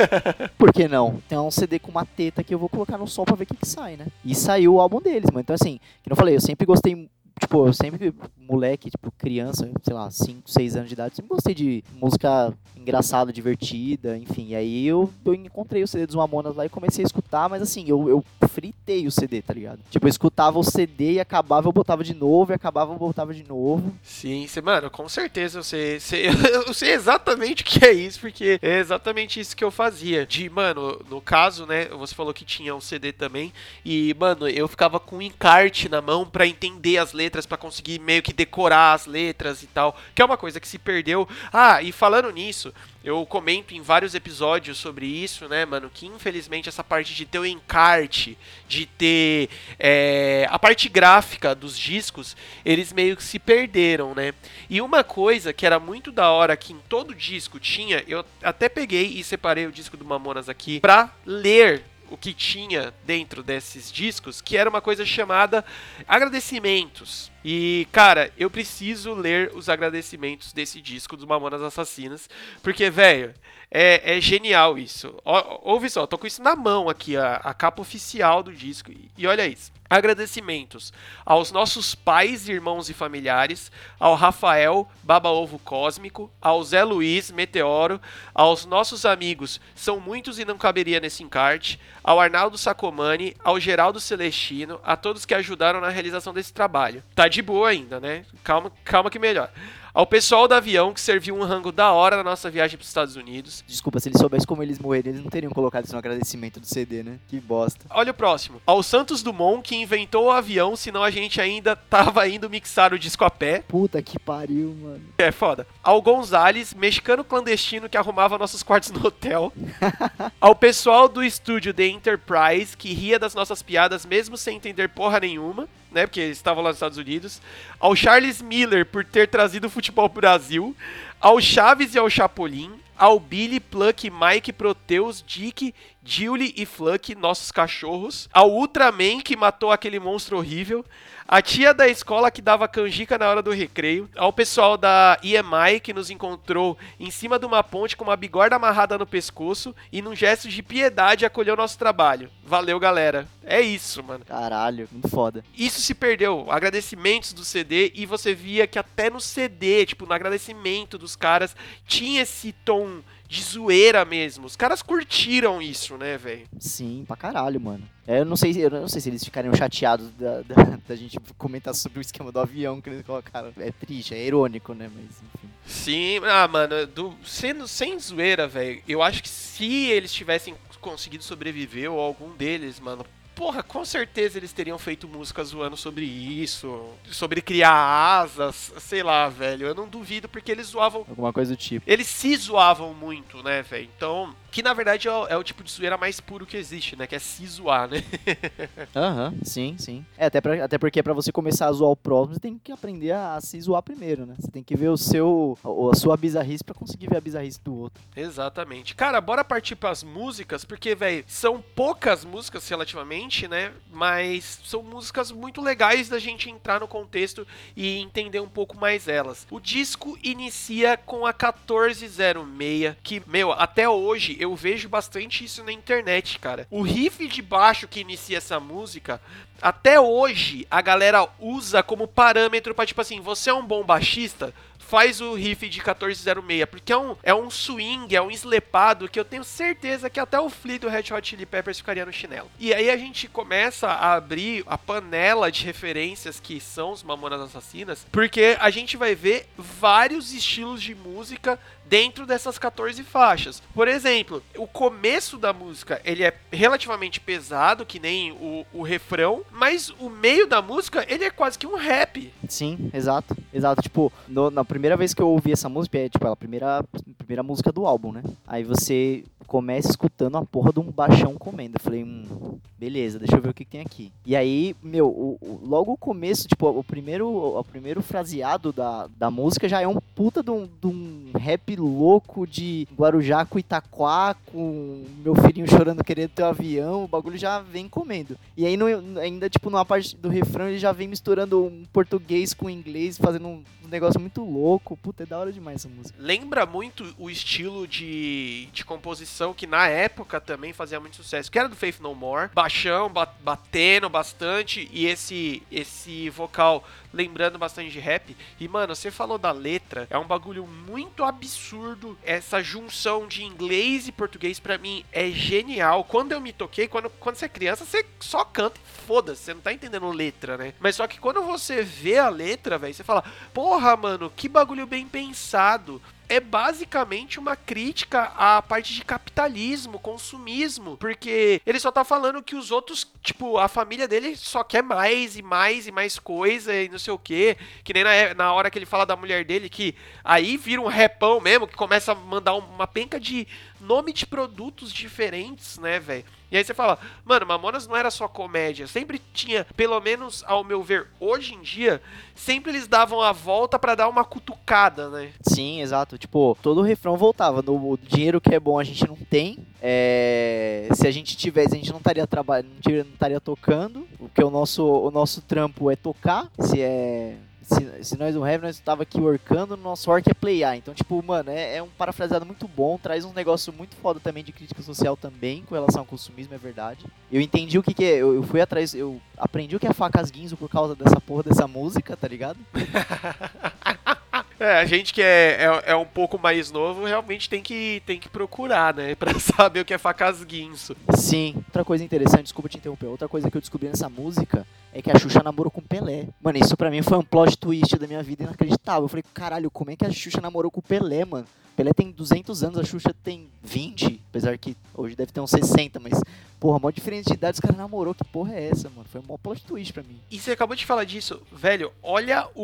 [0.58, 1.20] Por que não?
[1.28, 3.46] Tem um CD com uma teta que eu vou colocar no som pra ver o
[3.46, 4.06] que, que sai, né?
[4.24, 5.40] E saiu o álbum deles, mano.
[5.40, 7.08] Então, assim, que eu falei, eu sempre gostei.
[7.38, 8.14] Tipo, eu sempre,
[8.49, 13.33] moleque, tipo, criança, sei lá, 5, 6 anos de idade, sempre gostei de música engraçada,
[13.33, 14.49] divertida, enfim.
[14.51, 17.61] E aí eu, eu encontrei o CD dos Mamonas lá e comecei a escutar, mas
[17.61, 19.81] assim, eu, eu fritei o CD, tá ligado?
[19.90, 23.35] Tipo, eu escutava o CD e acabava, eu botava de novo, e acabava, eu botava
[23.35, 23.92] de novo.
[24.03, 26.27] Sim, cê, mano, com certeza eu sei, sei-
[26.66, 30.25] eu sei exatamente o que é isso, porque é exatamente isso que eu fazia.
[30.25, 33.53] De, mano, no caso, né, você falou que tinha um CD também,
[33.85, 37.98] e, mano, eu ficava com um encarte na mão pra entender as letras, pra conseguir
[37.98, 41.28] meio que decorar as letras e tal, que é uma coisa que se perdeu.
[41.52, 45.90] Ah, e falando nisso, eu comento em vários episódios sobre isso, né, mano?
[45.92, 48.36] Que infelizmente essa parte de ter o encarte,
[48.66, 54.34] de ter é, a parte gráfica dos discos, eles meio que se perderam, né?
[54.68, 58.68] E uma coisa que era muito da hora que em todo disco tinha, eu até
[58.68, 63.90] peguei e separei o disco do Mamonas aqui pra ler o que tinha dentro desses
[63.90, 65.64] discos, que era uma coisa chamada
[66.07, 67.31] agradecimentos.
[67.45, 72.29] E, cara, eu preciso ler os agradecimentos desse disco dos Mamonas Assassinas,
[72.62, 73.35] porque, velho,
[73.70, 75.14] é, é genial isso.
[75.24, 78.90] Ó, ouve só, tô com isso na mão aqui, a, a capa oficial do disco,
[79.16, 79.74] e, olha isso.
[79.88, 80.92] Agradecimentos
[81.24, 88.00] aos nossos pais, irmãos e familiares, ao Rafael, Baba Ovo Cósmico, ao Zé Luiz, Meteoro,
[88.35, 94.00] aos nossos amigos, são muitos e não caberia nesse encarte, ao Arnaldo Sacomani, ao Geraldo
[94.00, 97.02] Celestino, a todos que ajudaram na realização desse trabalho.
[97.14, 98.24] Tá de boa ainda, né?
[98.42, 99.52] Calma, calma que melhor.
[99.96, 103.16] Ao pessoal do avião que serviu um rango da hora na nossa viagem pros Estados
[103.16, 103.64] Unidos.
[103.66, 106.66] Desculpa, se eles soubessem como eles morreram, eles não teriam colocado isso no agradecimento do
[106.66, 107.18] CD, né?
[107.26, 107.87] Que bosta.
[107.88, 108.61] Olha o próximo.
[108.66, 112.98] Ao Santos Dumont que inventou o avião, senão a gente ainda tava indo mixar o
[112.98, 113.64] disco a pé.
[113.66, 115.00] Puta que pariu, mano.
[115.16, 115.66] É foda.
[115.82, 119.50] Ao Gonzales, mexicano clandestino que arrumava nossos quartos no hotel.
[120.38, 125.20] Ao pessoal do estúdio The Enterprise, que ria das nossas piadas mesmo sem entender porra
[125.20, 126.07] nenhuma, né?
[126.07, 127.40] Porque eles estavam lá nos Estados Unidos.
[127.79, 130.77] Ao Charles Miller por ter trazido o futebol pro Brasil.
[131.20, 132.72] Ao Chaves e ao Chapolin.
[132.99, 138.27] Ao Billy, Pluck, Mike, Proteus, Dick, Julie e Fluck, nossos cachorros.
[138.33, 140.85] Ao Ultraman, que matou aquele monstro horrível.
[141.28, 144.08] A tia da escola que dava canjica na hora do recreio.
[144.14, 148.54] Ao pessoal da EMI que nos encontrou em cima de uma ponte com uma bigorna
[148.54, 152.30] amarrada no pescoço e num gesto de piedade acolheu nosso trabalho.
[152.44, 153.26] Valeu, galera.
[153.42, 154.24] É isso, mano.
[154.24, 155.44] Caralho, muito foda.
[155.56, 156.46] Isso se perdeu.
[156.48, 161.56] Agradecimentos do CD e você via que até no CD, tipo, no agradecimento dos caras,
[161.88, 164.46] tinha esse tom de zoeira mesmo.
[164.46, 166.46] Os caras curtiram isso, né, velho?
[166.58, 167.82] Sim, pra caralho, mano.
[168.06, 170.54] É, Eu não sei, eu não sei se eles ficariam chateados da, da,
[170.88, 173.52] da gente comentar sobre o esquema do avião que eles colocaram.
[173.58, 174.90] É triste, é irônico, né?
[174.94, 175.48] Mas enfim.
[175.66, 181.24] Sim, ah, mano, do, sendo, sem zoeira, velho, eu acho que se eles tivessem conseguido
[181.24, 183.04] sobreviver, ou algum deles, mano,
[183.37, 189.29] porra, com certeza eles teriam feito música zoando sobre isso, sobre criar asas, sei lá,
[189.29, 189.66] velho.
[189.66, 191.05] Eu não duvido porque eles zoavam.
[191.09, 191.88] Alguma coisa do tipo.
[191.88, 193.88] Eles se zoavam muito, né, velho?
[193.94, 196.97] Então, que na verdade é o, é o tipo de zoeira mais puro que existe,
[196.97, 197.07] né?
[197.07, 198.03] Que é se zoar, né?
[198.97, 200.03] Aham, sim, sim.
[200.16, 202.73] É, até, pra, até porque pra você começar a zoar o próximo, você tem que
[202.73, 204.35] aprender a, a se zoar primeiro, né?
[204.38, 207.61] Você tem que ver o seu, a, a sua bizarrice pra conseguir ver a bizarrice
[207.62, 208.03] do outro.
[208.16, 208.95] Exatamente.
[208.95, 213.75] Cara, bora partir pras músicas, porque, velho, são poucas músicas relativamente, né?
[213.92, 219.07] Mas são músicas muito legais da gente entrar no contexto e entender um pouco mais
[219.07, 219.47] elas.
[219.51, 225.72] O disco inicia com a 1406, que, meu, até hoje eu vejo bastante isso na
[225.72, 226.66] internet, cara.
[226.70, 229.20] O riff de baixo que inicia essa música,
[229.61, 234.52] até hoje a galera usa como parâmetro pra, tipo assim, você é um bom baixista?
[234.87, 239.18] faz o riff de 1406, porque é um, é um swing, é um eslepado que
[239.18, 242.48] eu tenho certeza que até o Flea do Red Hot Chili Peppers ficaria no chinelo.
[242.59, 247.40] E aí a gente começa a abrir a panela de referências que são os Mamonas
[247.40, 253.62] Assassinas, porque a gente vai ver vários estilos de música dentro dessas 14 faixas.
[253.75, 259.42] Por exemplo, o começo da música, ele é relativamente pesado, que nem o, o refrão,
[259.53, 262.33] mas o meio da música, ele é quase que um rap.
[262.49, 263.37] Sim, exato.
[263.53, 263.83] Exato.
[263.83, 266.85] Tipo, no- na primeira vez que eu ouvi essa música, é tipo a primeira,
[267.18, 268.22] primeira música do álbum, né?
[268.46, 271.76] Aí você começa escutando a porra de um baixão comendo.
[271.76, 274.12] Eu falei, hum, beleza, deixa eu ver o que, que tem aqui.
[274.24, 279.09] E aí, meu, o- o- logo o começo, tipo, o primeiro, o primeiro fraseado da,
[279.16, 283.59] da música já é um puta de um, de um rap louco de Guarujá com
[283.59, 288.37] Itaquá, com meu filhinho chorando querendo ter um avião, o bagulho já vem comendo.
[288.56, 288.87] E aí, no-
[289.20, 293.46] ainda, tipo, numa parte do refrão, ele já vem misturando um português com inglês, fazendo
[293.48, 294.96] um, um negócio muito louco.
[294.96, 296.16] Puta, é da hora demais essa música.
[296.20, 301.59] Lembra muito o estilo de, de composição que na época também fazia muito sucesso, que
[301.59, 302.51] era do Faith No More.
[302.55, 306.85] Baixão, ba- batendo bastante e esse, esse vocal
[307.16, 308.37] lembrando bastante de rap.
[308.61, 312.16] E, mano, você falou da letra, é um bagulho muito absurdo.
[312.22, 316.05] Essa junção de inglês e português pra mim é genial.
[316.05, 319.55] Quando eu me toquei, quando, quando você é criança, você só canta e foda-se, você
[319.55, 320.74] não tá entendendo letra, né?
[320.79, 323.24] Mas só que quando você vê a letra, velho, você fala,
[323.55, 330.96] porra, mano, que bagulho bem pensado é basicamente uma crítica à parte de capitalismo, consumismo,
[330.96, 335.36] porque ele só tá falando que os outros, tipo, a família dele só quer mais
[335.36, 338.52] e mais e mais coisa e não sei o que, que nem na, é- na
[338.52, 342.12] hora que ele fala da mulher dele, que aí vira um repão mesmo, que começa
[342.12, 343.46] a mandar uma penca de
[343.80, 346.24] nome de produtos diferentes, né, velho?
[346.50, 350.62] E aí você fala, mano, Mamonas não era só comédia, sempre tinha, pelo menos ao
[350.62, 352.00] meu ver, hoje em dia,
[352.36, 355.32] sempre eles davam a volta pra dar uma cutucada, né?
[355.40, 356.16] Sim, exato.
[356.16, 357.62] Tipo, todo o refrão voltava.
[357.62, 359.58] No dinheiro que é bom a gente não tem.
[359.82, 364.06] É, se a gente tivesse, a gente não estaria trabalhando, não estaria tocando.
[364.16, 366.48] Porque o nosso, o nosso trampo é tocar.
[366.60, 367.36] Se é.
[367.66, 370.76] Se, se nós não have, nós estava aqui workando, o nosso work é playar.
[370.76, 374.44] Então, tipo, mano, é, é um parafraseado muito bom, traz um negócio muito foda também
[374.44, 377.05] de crítica social também, com relação ao consumismo, é verdade.
[377.31, 379.92] Eu entendi o que, que é, eu, eu fui atrás, eu aprendi o que é
[379.92, 382.59] facas guinzo por causa dessa porra dessa música, tá ligado?
[384.59, 388.18] É, a gente que é, é, é um pouco mais novo realmente tem que, tem
[388.18, 389.14] que procurar, né?
[389.14, 390.96] Pra saber o que é facas guinso.
[391.14, 391.55] Sim.
[391.66, 395.11] Outra coisa interessante, desculpa te interromper, outra coisa que eu descobri nessa música é que
[395.11, 396.28] a Xuxa namorou com Pelé.
[396.42, 399.02] Mano, isso pra mim foi um plot twist da minha vida inacreditável.
[399.02, 401.46] Eu falei, caralho, como é que a Xuxa namorou com o Pelé, mano?
[401.76, 406.00] Pelé tem 200 anos, a Xuxa tem 20, apesar que hoje deve ter uns 60,
[406.00, 406.18] mas,
[406.59, 409.06] porra, mó diferença de idade, os caras namorou, que porra é essa, mano?
[409.12, 410.18] Foi um mó plot twist pra mim.
[410.30, 411.92] E você acabou de falar disso, velho.
[412.02, 412.62] Olha o,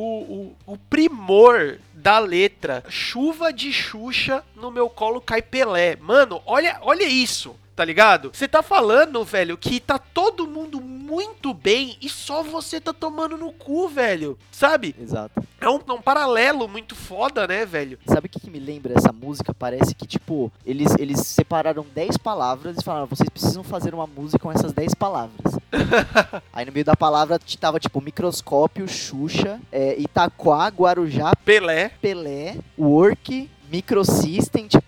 [0.66, 2.82] o, o primor da letra.
[2.88, 5.96] Chuva de Xuxa no meu colo cai Pelé.
[5.96, 7.54] Mano, olha, olha isso.
[7.74, 8.30] Tá ligado?
[8.32, 13.36] Você tá falando, velho, que tá todo mundo muito bem e só você tá tomando
[13.36, 14.38] no cu, velho.
[14.50, 14.94] Sabe?
[15.00, 15.42] Exato.
[15.60, 17.98] É um, um paralelo muito foda, né, velho?
[18.06, 19.54] Sabe o que, que me lembra essa música?
[19.54, 24.40] Parece que, tipo, eles, eles separaram 10 palavras e falaram, vocês precisam fazer uma música
[24.40, 25.54] com essas 10 palavras.
[26.52, 31.90] Aí no meio da palavra tava, tipo, microscópio, Xuxa, é, Itaquá, Guarujá, Pelé.
[32.00, 34.84] Pelé, Work, Microsystem, tipo,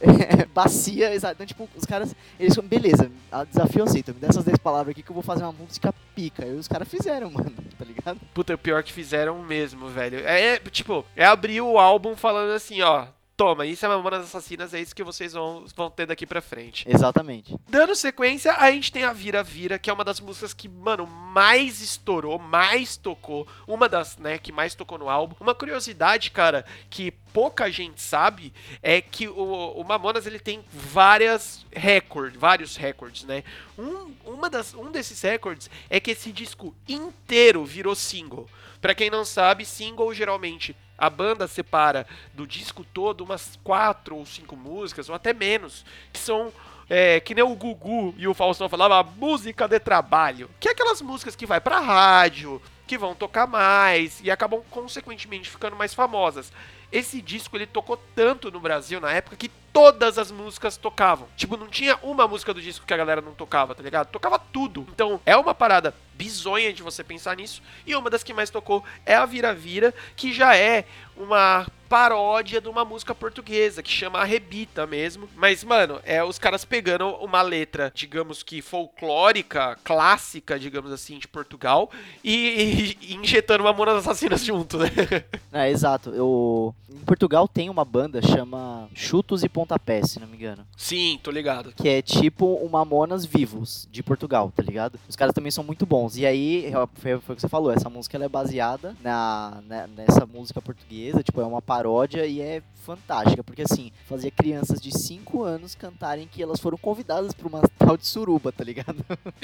[0.54, 1.34] bacia, exato.
[1.34, 4.92] Então, tipo, os caras, eles falam, beleza, a desafio aceito, me dá essas 10 palavras
[4.92, 6.46] aqui que eu vou fazer uma música pica.
[6.46, 8.20] E os caras fizeram, mano, tá ligado?
[8.34, 10.20] Puta, o pior que fizeram mesmo, velho.
[10.26, 13.06] É, é, tipo, é abrir o álbum falando assim, ó.
[13.38, 16.84] Toma, isso é Mamonas Assassinas, é isso que vocês vão, vão ter daqui pra frente.
[16.88, 17.56] Exatamente.
[17.68, 21.06] Dando sequência, a gente tem a Vira Vira, que é uma das músicas que, mano,
[21.06, 23.46] mais estourou, mais tocou.
[23.64, 25.36] Uma das, né, que mais tocou no álbum.
[25.38, 31.64] Uma curiosidade, cara, que pouca gente sabe, é que o, o Mamonas, ele tem várias
[31.70, 33.44] recordes, vários recordes, né?
[33.78, 38.48] Um, uma das, um desses recordes é que esse disco inteiro virou single.
[38.80, 44.26] Pra quem não sabe, single geralmente a banda separa do disco todo umas quatro ou
[44.26, 46.52] cinco músicas, ou até menos, que são
[46.90, 50.50] é, que nem o Gugu e o Faustão falavam, música de trabalho.
[50.58, 55.50] Que é aquelas músicas que vai pra rádio, que vão tocar mais e acabam consequentemente
[55.50, 56.52] ficando mais famosas.
[56.90, 61.28] Esse disco ele tocou tanto no Brasil na época que todas as músicas tocavam.
[61.36, 64.08] Tipo, não tinha uma música do disco que a galera não tocava, tá ligado?
[64.08, 64.86] Tocava tudo.
[64.92, 67.62] Então, é uma parada bizonha de você pensar nisso.
[67.86, 70.84] E uma das que mais tocou é a Vira Vira, que já é
[71.16, 75.28] uma paródia de uma música portuguesa que chama Arrebita mesmo.
[75.34, 81.26] Mas, mano, é os caras pegando uma letra, digamos que folclórica, clássica, digamos assim, de
[81.26, 81.90] Portugal,
[82.22, 84.90] e, e injetando Mamonas Assassinas junto, né?
[85.50, 86.10] É, exato.
[86.10, 86.74] Eu...
[86.90, 90.64] Em Portugal tem uma banda chama Chutos e Pontapés, se não me engano.
[90.76, 91.72] Sim, tô ligado.
[91.72, 95.00] Que é tipo o Mamonas Vivos de Portugal, tá ligado?
[95.08, 96.16] Os caras também são muito bons.
[96.16, 99.86] E aí, foi, foi o que você falou, essa música ela é baseada na, na-
[99.88, 104.96] nessa música portuguesa, tipo, é uma paródia e é fantástica, porque assim, fazia crianças de
[104.96, 109.04] 5 anos cantarem que elas foram convidadas pra uma tal de suruba, tá ligado?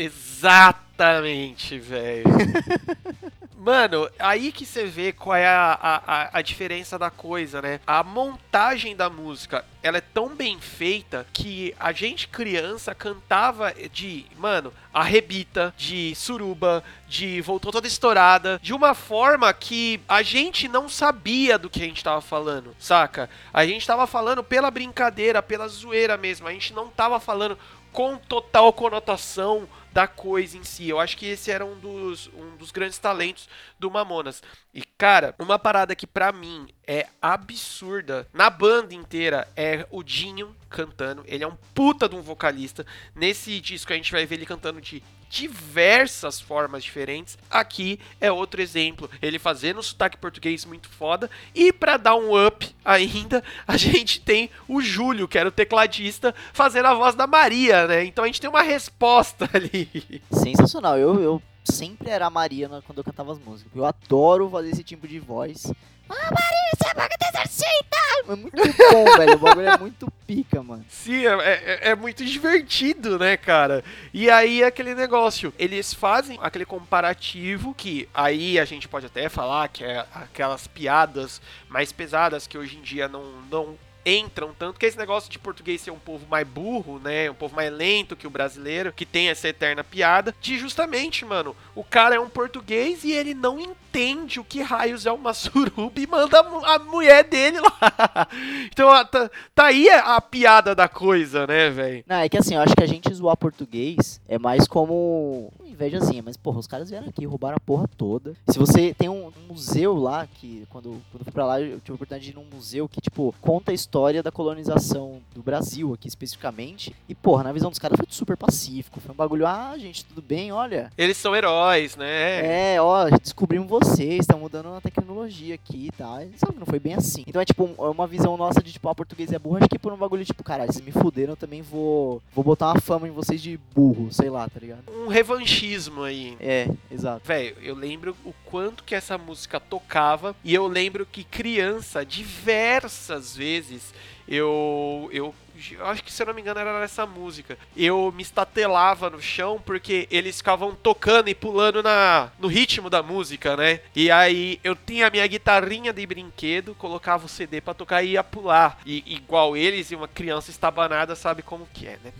[0.96, 2.24] Exatamente, velho.
[3.58, 7.80] Mano, aí que você vê qual é a, a, a- diferença da coisa, né?
[7.86, 14.26] A montagem da música, ela é tão bem feita que a gente criança cantava de,
[14.36, 20.86] mano, arrebita, de suruba, de voltou toda estourada, de uma forma que a gente não
[20.88, 23.30] sabia do que a gente tava falando, saca?
[23.52, 27.58] A gente tava falando pela brincadeira, pela zoeira mesmo, a gente não tava falando
[27.90, 30.88] com total conotação da coisa em si.
[30.88, 34.42] Eu acho que esse era um dos, um dos grandes talentos do Mamonas.
[34.74, 40.54] E, cara, uma parada que pra mim é absurda na banda inteira é o Dinho
[40.68, 41.22] cantando.
[41.28, 42.84] Ele é um puta de um vocalista.
[43.14, 47.38] Nesse disco a gente vai ver ele cantando de diversas formas diferentes.
[47.50, 49.10] Aqui é outro exemplo.
[49.20, 51.30] Ele fazendo um sotaque português muito foda.
[51.54, 56.34] E pra dar um up ainda, a gente tem o Júlio, que era o tecladista,
[56.52, 58.04] fazendo a voz da Maria, né?
[58.04, 60.22] Então a gente tem uma resposta ali.
[60.30, 60.98] Sensacional.
[60.98, 63.72] Eu, eu sempre era a Maria quando eu cantava as músicas.
[63.74, 65.66] Eu adoro fazer esse tipo de voz.
[66.08, 67.94] Ah, Maria, você é vaga exercita!
[68.26, 68.56] É muito
[68.90, 69.34] bom, velho.
[69.34, 70.84] O bagulho é muito pica, mano.
[70.88, 73.84] Sim, é, é- é muito divertido, né, cara?
[74.14, 79.68] E aí aquele negócio, eles fazem aquele comparativo que aí a gente pode até falar
[79.68, 84.86] que é aquelas piadas mais pesadas que hoje em dia não, não entram tanto, que
[84.86, 87.30] esse negócio de português ser um povo mais burro, né?
[87.30, 91.56] Um povo mais lento que o brasileiro, que tem essa eterna piada, de justamente, mano,
[91.74, 95.92] o cara é um português e ele não entende o que raios é uma suruba
[96.00, 98.28] e manda a mu- a mulher dele lá.
[98.66, 102.04] Então, tá, tá aí a, a piada da coisa, né, velho?
[102.06, 106.22] Não, é que assim, eu acho que a gente zoar português é mais como invejazinha,
[106.22, 108.34] mas porra, os caras vieram aqui, roubaram a porra toda.
[108.48, 111.92] Se você tem um museu lá, que quando, quando eu fui pra lá, eu tive
[111.92, 115.92] a oportunidade de ir num museu que, tipo, conta a história da colonização do Brasil
[115.92, 116.94] aqui especificamente.
[117.08, 119.00] E, porra, na visão dos caras foi super pacífico.
[119.00, 120.90] Foi um bagulho, ah, gente, tudo bem, olha.
[120.96, 122.74] Eles são heróis, né?
[122.74, 126.22] É, ó, descobrimos vocês, estão mudando a tecnologia aqui e tal.
[126.22, 127.24] E Sabe, não foi bem assim.
[127.26, 129.68] Então é tipo, um- é uma visão nossa de tipo, ah, português é burro, acho
[129.68, 132.80] que por um bagulho tipo, caralho, vocês me fuderam, eu também vou, vou botar uma
[132.80, 134.82] fama em vocês de burro, sei lá, tá ligado?
[135.04, 135.63] Um revanchismo
[136.02, 136.36] aí.
[136.40, 137.26] É, exato.
[137.26, 143.36] Velho, eu lembro o quanto que essa música tocava e eu lembro que criança, diversas
[143.36, 143.94] vezes,
[144.28, 145.34] eu, eu,
[145.72, 147.56] eu acho que se eu não me engano era essa música.
[147.76, 153.02] Eu me estatelava no chão porque eles ficavam tocando e pulando na, no ritmo da
[153.02, 153.80] música, né?
[153.94, 158.12] E aí eu tinha a minha guitarrinha de brinquedo, colocava o CD pra tocar e
[158.12, 158.78] ia pular.
[158.84, 162.12] E igual eles e uma criança estabanada sabe como que é, né?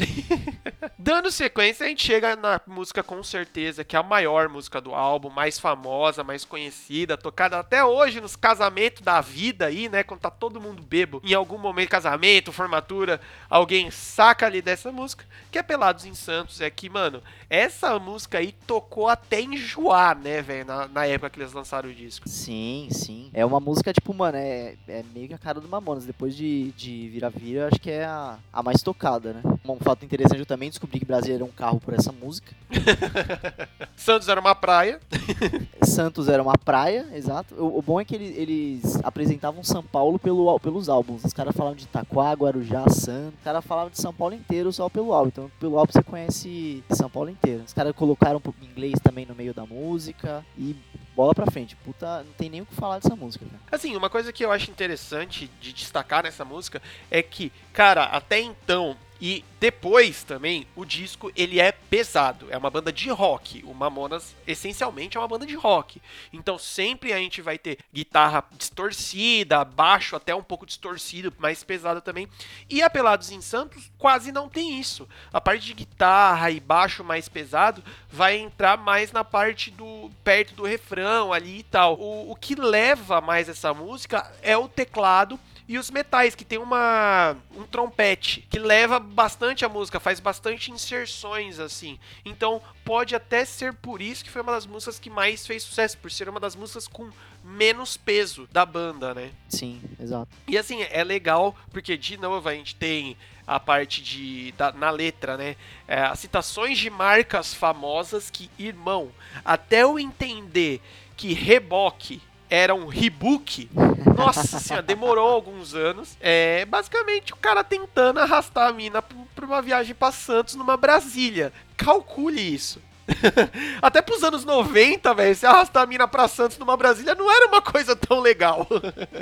[0.98, 4.94] Dando sequência, a gente chega na música com certeza, que é a maior música do
[4.94, 10.02] álbum, mais famosa, mais conhecida, tocada até hoje nos casamentos da vida aí, né?
[10.02, 11.20] Quando tá todo mundo bebo.
[11.24, 16.60] Em algum momento, casamento, formatura, alguém saca ali dessa música, que é Pelados em Santos.
[16.60, 20.66] É que, mano, essa música aí tocou até enjoar, né, velho?
[20.66, 22.28] Na, na época que eles lançaram o disco.
[22.28, 23.30] Sim, sim.
[23.32, 26.04] É uma música, tipo, mano, é, é meio que a cara do Mamonas.
[26.04, 29.42] Depois de, de Vira-Vira, acho que é a, a mais tocada, né?
[29.66, 32.52] Um fato interessante, eu também descobri que Brasília era um carro por essa música.
[33.96, 35.00] Santos era uma praia.
[35.82, 37.54] Santos era uma praia, exato.
[37.54, 41.24] O, o bom é que ele- eles apresentavam São Paulo pelo, pelos álbuns.
[41.24, 43.13] Os caras falavam de Itaquá, Guarujá, Santos.
[43.36, 45.28] Os caras falavam de São Paulo inteiro só pelo álbum.
[45.28, 47.62] Então, pelo álbum você conhece São Paulo inteiro.
[47.64, 50.44] Os caras colocaram um pouco de inglês também no meio da música.
[50.58, 50.76] E
[51.14, 51.76] bola pra frente.
[51.76, 53.62] Puta, não tem nem o que falar dessa música, cara.
[53.70, 58.40] Assim, uma coisa que eu acho interessante de destacar nessa música é que, cara, até
[58.40, 63.62] então e depois também, o disco ele é pesado, é uma banda de rock.
[63.64, 66.02] O Mamonas essencialmente é uma banda de rock.
[66.32, 72.00] Então sempre a gente vai ter guitarra distorcida, baixo até um pouco distorcido, mais pesado
[72.00, 72.28] também.
[72.68, 75.08] E a Pelados em Santos quase não tem isso.
[75.32, 80.54] A parte de guitarra e baixo mais pesado vai entrar mais na parte do perto
[80.54, 81.98] do refrão ali e tal.
[81.98, 86.58] O, o que leva mais essa música é o teclado e os metais, que tem
[86.58, 91.98] uma um trompete que leva bastante a música, faz bastante inserções assim.
[92.24, 95.96] Então, pode até ser por isso que foi uma das músicas que mais fez sucesso,
[95.98, 97.08] por ser uma das músicas com
[97.42, 99.30] menos peso da banda, né?
[99.48, 100.28] Sim, exato.
[100.46, 104.90] E assim, é legal porque de novo a gente tem a parte de da- na
[104.90, 105.56] letra, né?
[105.86, 109.10] É, as citações de marcas famosas que, irmão,
[109.44, 110.80] até eu entender
[111.16, 112.20] que reboque
[112.54, 113.68] era um rebook,
[114.16, 116.16] nossa senhora, demorou alguns anos.
[116.20, 121.52] É basicamente o cara tentando arrastar a mina pra uma viagem pra Santos numa Brasília.
[121.76, 122.80] Calcule isso.
[123.82, 127.48] Até pros anos 90, velho, se arrastar a mina pra Santos numa Brasília não era
[127.48, 128.66] uma coisa tão legal.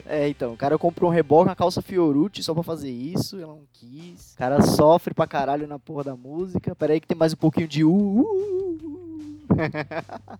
[0.05, 3.55] É, então, o cara comprou um reboque, uma calça Fiorucci só pra fazer isso, ela
[3.55, 4.33] não quis.
[4.35, 6.75] O cara sofre pra caralho na porra da música.
[6.75, 8.91] Pera aí que tem mais um pouquinho de uh, uh, uh, uh.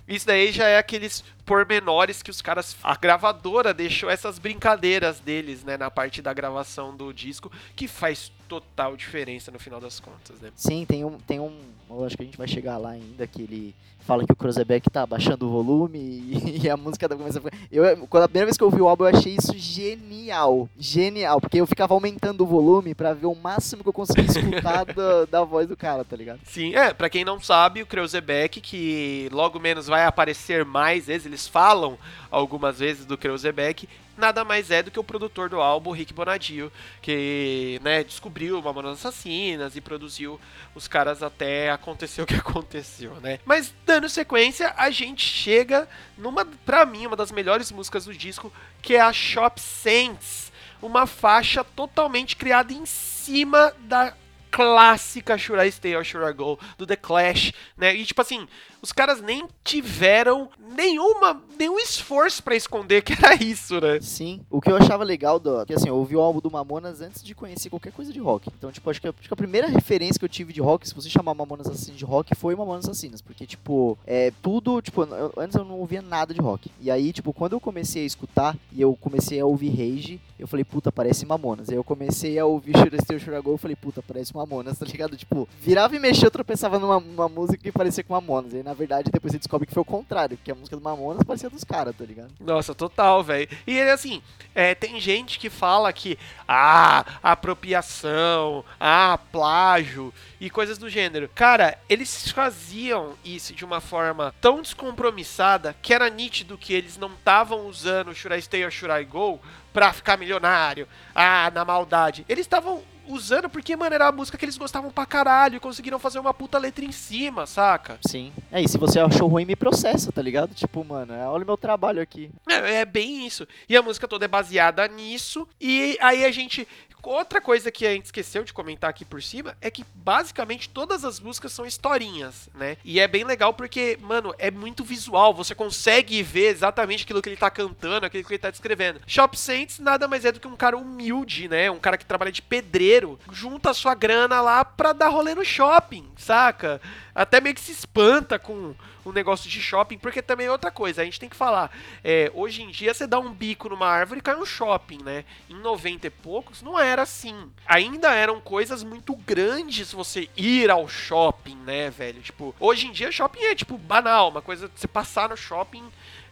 [0.07, 2.77] Isso daí já é aqueles pormenores que os caras.
[2.83, 8.33] A gravadora deixou essas brincadeiras deles, né, na parte da gravação do disco, que faz
[8.49, 10.51] total diferença no final das contas, né?
[10.55, 11.59] Sim, tem um, tem um.
[11.89, 14.91] Eu acho que a gente vai chegar lá ainda, que ele fala que o Cruzebeck
[14.91, 17.67] tá baixando o volume e, e a música tá começando a ficar.
[17.71, 20.69] Eu, quando a primeira vez que eu ouvi o álbum, eu achei isso genial.
[20.79, 24.85] Genial, porque eu ficava aumentando o volume pra ver o máximo que eu conseguia escutar
[24.93, 26.41] da, da voz do cara, tá ligado?
[26.45, 31.27] Sim, é, pra quem não sabe, o Kreuzebeck, que logo menos vai aparecer mais vezes,
[31.27, 31.99] eles falam
[32.31, 36.71] algumas vezes do Kreuzebeck, nada mais é do que o produtor do álbum, Rick Bonadio,
[37.01, 40.41] que, né, descobriu Mamonas Assassinas e produziu
[40.75, 43.39] os caras até acontecer o que aconteceu, né?
[43.45, 48.51] Mas dando sequência, a gente chega numa, pra mim, uma das melhores músicas do disco,
[48.81, 50.51] que é a Shop Saints,
[50.81, 54.15] uma faixa totalmente criada em cima da
[54.51, 57.95] clássica Should I Stay or Should I Go do The Clash, né?
[57.95, 58.49] E tipo assim,
[58.83, 64.01] os caras nem tiveram nenhuma nenhum esforço pra esconder que era isso, né?
[64.01, 64.41] Sim.
[64.51, 65.65] O que eu achava legal do.
[65.65, 68.51] Que assim, eu ouvi o álbum do Mamonas antes de conhecer qualquer coisa de rock.
[68.59, 70.95] Então, tipo, acho que, acho que a primeira referência que eu tive de rock, se
[70.95, 73.23] você chamar Mamonas Assassinas de rock, foi Mamonas Assassinas.
[73.23, 74.83] Porque, tipo, é tudo.
[74.83, 76.69] Tipo, eu- antes eu não ouvia nada de rock.
[76.81, 80.49] E aí, tipo, quando eu comecei a escutar e eu comecei a ouvir Rage, eu
[80.49, 81.69] falei, puta, parece Mamonas.
[81.69, 85.17] Aí eu comecei a ouvir I Go, eu falei, puta, parece Mamonas, tá ligado?
[85.17, 88.53] Tipo, virava e mexia, eu tropeçava numa, numa música que parecia com Mamonas.
[88.53, 91.23] Aí, na verdade, depois você descobre que foi o contrário, porque a música do Mamonas
[91.25, 92.31] parecia dos caras, tá ligado?
[92.41, 93.49] Nossa, total, velho.
[93.67, 94.23] E ele assim,
[94.55, 101.29] é, tem gente que fala que ah, apropriação, ah, plágio e coisas do gênero.
[101.35, 107.13] Cara, eles faziam isso de uma forma tão descompromissada que era nítido que eles não
[107.13, 109.41] estavam usando Should I Stay or Should I Go
[109.73, 112.25] pra ficar milionário, ah, na maldade.
[112.29, 115.99] Eles estavam usando porque, mano, era a música que eles gostavam pra caralho e conseguiram
[115.99, 117.99] fazer uma puta letra em cima, saca?
[118.07, 118.33] Sim.
[118.51, 120.55] É, e se você achou ruim, me processa, tá ligado?
[120.55, 122.31] Tipo, mano, é, olha o meu trabalho aqui.
[122.49, 123.47] É, é bem isso.
[123.69, 125.47] E a música toda é baseada nisso.
[125.61, 126.67] E aí a gente.
[127.03, 131.05] Outra coisa que a gente esqueceu de comentar aqui por cima é que basicamente todas
[131.05, 132.77] as músicas são historinhas, né?
[132.85, 135.35] E é bem legal porque, mano, é muito visual.
[135.35, 139.01] Você consegue ver exatamente aquilo que ele tá cantando, aquilo que ele tá descrevendo.
[139.07, 141.71] Shop Saints nada mais é do que um cara humilde, né?
[141.71, 145.45] Um cara que trabalha de pedreiro, junta a sua grana lá pra dar rolê no
[145.45, 146.81] shopping, saca?
[147.15, 151.03] Até meio que se espanta com um negócio de shopping, porque também é outra coisa,
[151.03, 151.71] a gente tem que falar.
[152.03, 155.25] É, hoje em dia você dá um bico numa árvore e cai um shopping, né?
[155.51, 157.51] Em 90 e poucos não era assim.
[157.67, 162.23] Ainda eram coisas muito grandes você ir ao shopping, né, velho?
[162.23, 165.85] Tipo, hoje em dia shopping é tipo banal, uma coisa você passar no shopping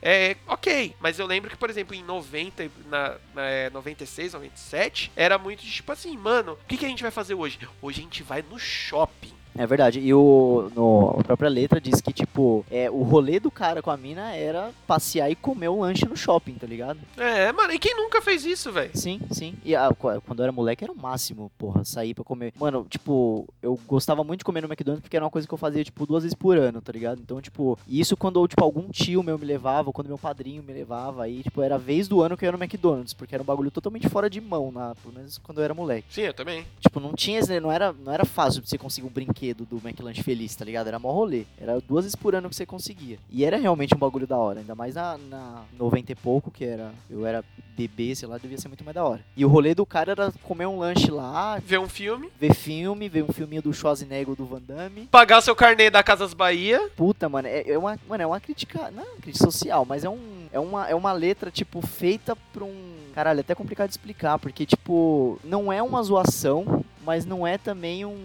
[0.03, 5.13] é ok, mas eu lembro que, por exemplo, em 90, na, na é, 96, 97,
[5.15, 7.59] era muito de tipo assim, mano, o que, que a gente vai fazer hoje?
[7.83, 9.40] Hoje a gente vai no shopping.
[9.63, 10.01] É verdade.
[10.01, 13.91] E o, no, a própria letra diz que, tipo, é, o rolê do cara com
[13.91, 16.99] a mina era passear e comer um lanche no shopping, tá ligado?
[17.15, 18.91] É, mano, e quem nunca fez isso, velho?
[18.95, 19.55] Sim, sim.
[19.63, 22.55] E ah, qu- quando eu era moleque era o máximo, porra, sair pra comer.
[22.59, 25.59] Mano, tipo, eu gostava muito de comer no McDonald's porque era uma coisa que eu
[25.59, 27.21] fazia, tipo, duas vezes por ano, tá ligado?
[27.21, 30.73] Então, tipo, isso quando, tipo, algum tio meu me levava, ou quando meu padrinho me
[30.73, 33.43] levava, aí, tipo, era a vez do ano que eu ia no McDonald's, porque era
[33.43, 36.07] um bagulho totalmente fora de mão, na, pelo menos quando eu era moleque.
[36.09, 36.65] Sim, eu também.
[36.81, 40.23] Tipo, não tinha, não era, não era fácil pra você conseguir um brinquedo do McLanche
[40.23, 40.87] Feliz, tá ligado?
[40.87, 41.45] Era mó rolê.
[41.61, 43.19] Era duas vezes por ano que você conseguia.
[43.31, 46.65] E era realmente um bagulho da hora, ainda mais na, na 90 e pouco, que
[46.65, 46.93] era.
[47.09, 47.45] Eu era
[47.77, 49.25] bebê, sei lá, devia ser muito mais da hora.
[49.37, 53.09] E o rolê do cara era comer um lanche lá, Ver um filme, ver filme,
[53.09, 55.09] ver um filminho do Schwarzenegger do Van Damme.
[55.11, 56.91] pagar seu carnê da Casas Bahia.
[56.97, 60.05] Puta, mano, é, é uma, mano, é uma crítica, não é uma crítica social, mas
[60.05, 60.19] é, um,
[60.53, 62.91] é, uma, é uma letra, tipo, feita pra um...
[63.15, 67.57] Caralho, é até complicado de explicar, porque, tipo, não é uma zoação, mas não é
[67.57, 68.19] também um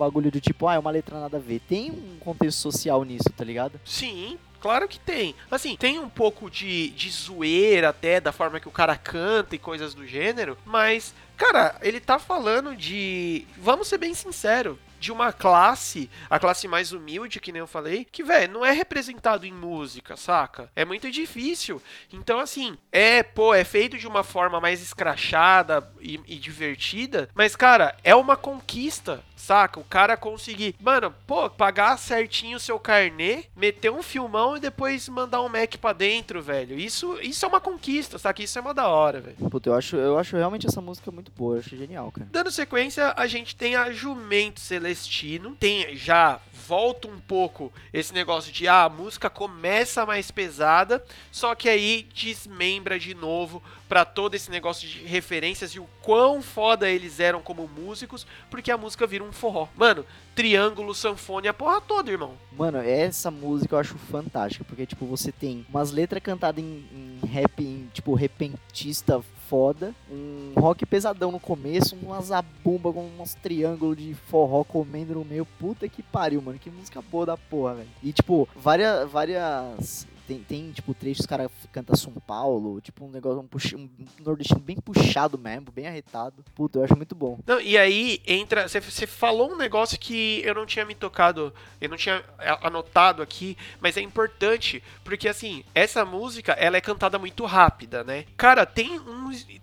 [0.00, 1.60] bagulho do tipo, ah, é uma letra nada a ver.
[1.60, 3.78] Tem um contexto social nisso, tá ligado?
[3.84, 5.34] Sim, claro que tem.
[5.50, 9.58] Assim, tem um pouco de, de zoeira até da forma que o cara canta e
[9.58, 13.46] coisas do gênero, mas, cara, ele tá falando de.
[13.58, 14.78] Vamos ser bem sinceros.
[14.98, 18.70] De uma classe, a classe mais humilde, que nem eu falei, que, velho, não é
[18.70, 20.70] representado em música, saca?
[20.76, 21.80] É muito difícil.
[22.12, 27.56] Então, assim, é, pô, é feito de uma forma mais escrachada e, e divertida, mas,
[27.56, 29.80] cara, é uma conquista, saca?
[29.80, 35.08] O cara conseguir, mano, pô, pagar certinho o seu carnê, meter um filmão e depois
[35.08, 36.78] mandar um Mac pra dentro, velho.
[36.78, 38.42] Isso, isso é uma conquista, saca?
[38.42, 39.36] Isso é uma da hora, velho.
[39.50, 42.28] Puta, eu acho, eu acho realmente essa música muito boa, eu acho genial, cara.
[42.30, 45.56] Dando sequência, a gente tem a Jumento Celestino.
[45.58, 51.02] Tem já volta um pouco esse negócio de ah, a música começa mais pesada,
[51.32, 56.40] só que aí desmembra de novo pra todo esse negócio de referências e o quão
[56.40, 59.66] foda eles eram como músicos, porque a música vira um forró.
[59.76, 60.04] Mano,
[60.34, 62.34] triângulo, sanfone, a porra toda, irmão.
[62.52, 67.26] Mano, essa música eu acho fantástica, porque, tipo, você tem umas letras cantadas em, em
[67.26, 69.20] rap, em, tipo, repentista
[69.50, 75.24] foda, um rock pesadão no começo, umas zabumba com uns triângulos de forró comendo no
[75.24, 75.44] meio.
[75.58, 77.88] Puta que pariu, mano, que música boa da porra, velho.
[78.00, 80.06] E, tipo, várias, várias...
[80.30, 83.44] Tem, tem, tipo, trechos, os caras cantam São Paulo, tipo, um negócio,
[83.76, 83.88] um, um
[84.24, 86.44] nordestino bem puxado mesmo, bem arretado.
[86.54, 87.40] Puta, eu acho muito bom.
[87.44, 88.68] Não, e aí entra.
[88.68, 92.22] Você- falou um negócio que eu não tinha me tocado, eu não tinha
[92.62, 98.24] anotado aqui, mas é importante, porque assim, essa música ela é cantada muito rápida, né?
[98.36, 99.00] Cara, tem,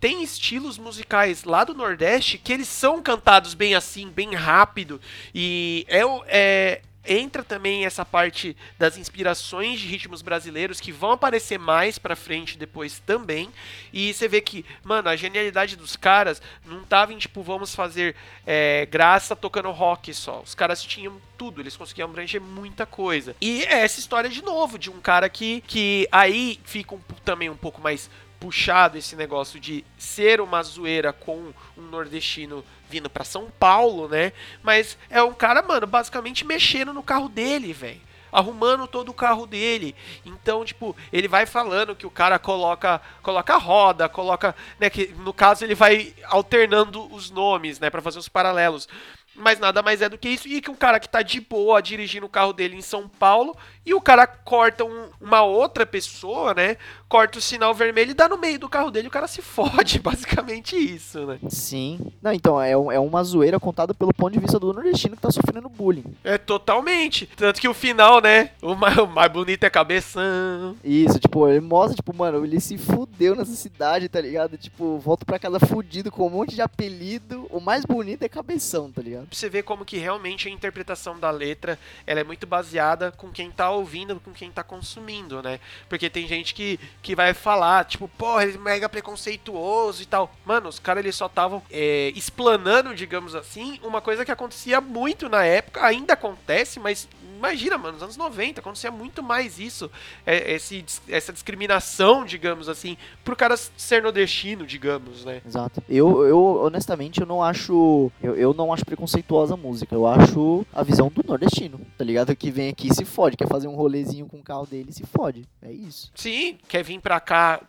[0.01, 4.99] tem estilos musicais lá do Nordeste que eles são cantados bem assim, bem rápido,
[5.33, 11.57] e é, é, entra também essa parte das inspirações de ritmos brasileiros que vão aparecer
[11.57, 13.49] mais pra frente depois também.
[13.91, 18.15] E você vê que, mano, a genialidade dos caras não tava em tipo, vamos fazer
[18.45, 20.41] é, graça tocando rock só.
[20.41, 23.35] Os caras tinham tudo, eles conseguiam abranger muita coisa.
[23.39, 27.49] E é essa história de novo, de um cara que, que aí fica um, também
[27.49, 28.09] um pouco mais
[28.39, 34.31] puxado esse negócio de ser uma zoeira com um nordestino vindo pra São Paulo, né?
[34.63, 38.01] Mas é um cara, mano, basicamente mexendo no carro dele, velho.
[38.31, 39.95] Arrumando todo o carro dele.
[40.25, 45.33] Então, tipo, ele vai falando que o cara coloca coloca roda, coloca, né, que no
[45.33, 48.87] caso ele vai alternando os nomes, né, Pra fazer os paralelos.
[49.35, 50.47] mas nada mais é do que isso.
[50.47, 53.55] E que um cara que tá de boa dirigindo o carro dele em São Paulo
[53.87, 56.77] e o cara corta um- uma outra pessoa, né?
[57.09, 59.99] Corta o sinal vermelho e dá no meio do carro dele o cara se fode.
[59.99, 61.39] Basicamente isso, né?
[61.49, 62.11] Sim.
[62.21, 65.21] Não, então, é, um- é uma zoeira contada pelo ponto de vista do nordestino que
[65.21, 66.03] tá sofrendo bullying.
[66.23, 67.25] É totalmente.
[67.37, 68.51] Tanto que o final, né?
[68.61, 70.75] O mais, o mais bonito é cabeção.
[70.83, 74.57] Isso, tipo, ele mostra, tipo, mano, ele se fudeu nessa cidade, tá ligado?
[74.57, 77.47] Tipo, volta pra casa fudido com um monte de apelido.
[77.49, 79.27] O mais bonito é cabeção, tá ligado?
[79.27, 83.31] Pra você ver como que realmente a interpretação da letra ela é muito baseada com
[83.31, 85.59] quem tá ouvindo, com quem tá consumindo, né?
[85.87, 90.33] Porque tem gente que, que vai falar, tipo, porra, ele é mega preconceituoso e tal.
[90.45, 95.29] Mano, os caras eles só estavam é, explanando, digamos assim, uma coisa que acontecia muito
[95.29, 97.07] na época, ainda acontece, mas
[97.37, 99.89] imagina, mano, nos anos 90 acontecia muito mais isso,
[100.25, 105.41] é, esse, essa discriminação, digamos assim, pro cara ser nordestino, digamos, né?
[105.45, 105.83] Exato.
[105.87, 108.11] Eu, eu honestamente, eu não acho.
[108.21, 109.93] Eu, eu não acho preconceituosa a música.
[109.93, 112.35] Eu acho a visão do nordestino, tá ligado?
[112.35, 114.93] Que vem aqui e se fode, quer fazer um rolezinho com o carro dele e
[114.93, 115.45] se fode.
[115.61, 116.11] É isso.
[116.15, 117.61] Sim, quer vir pra cá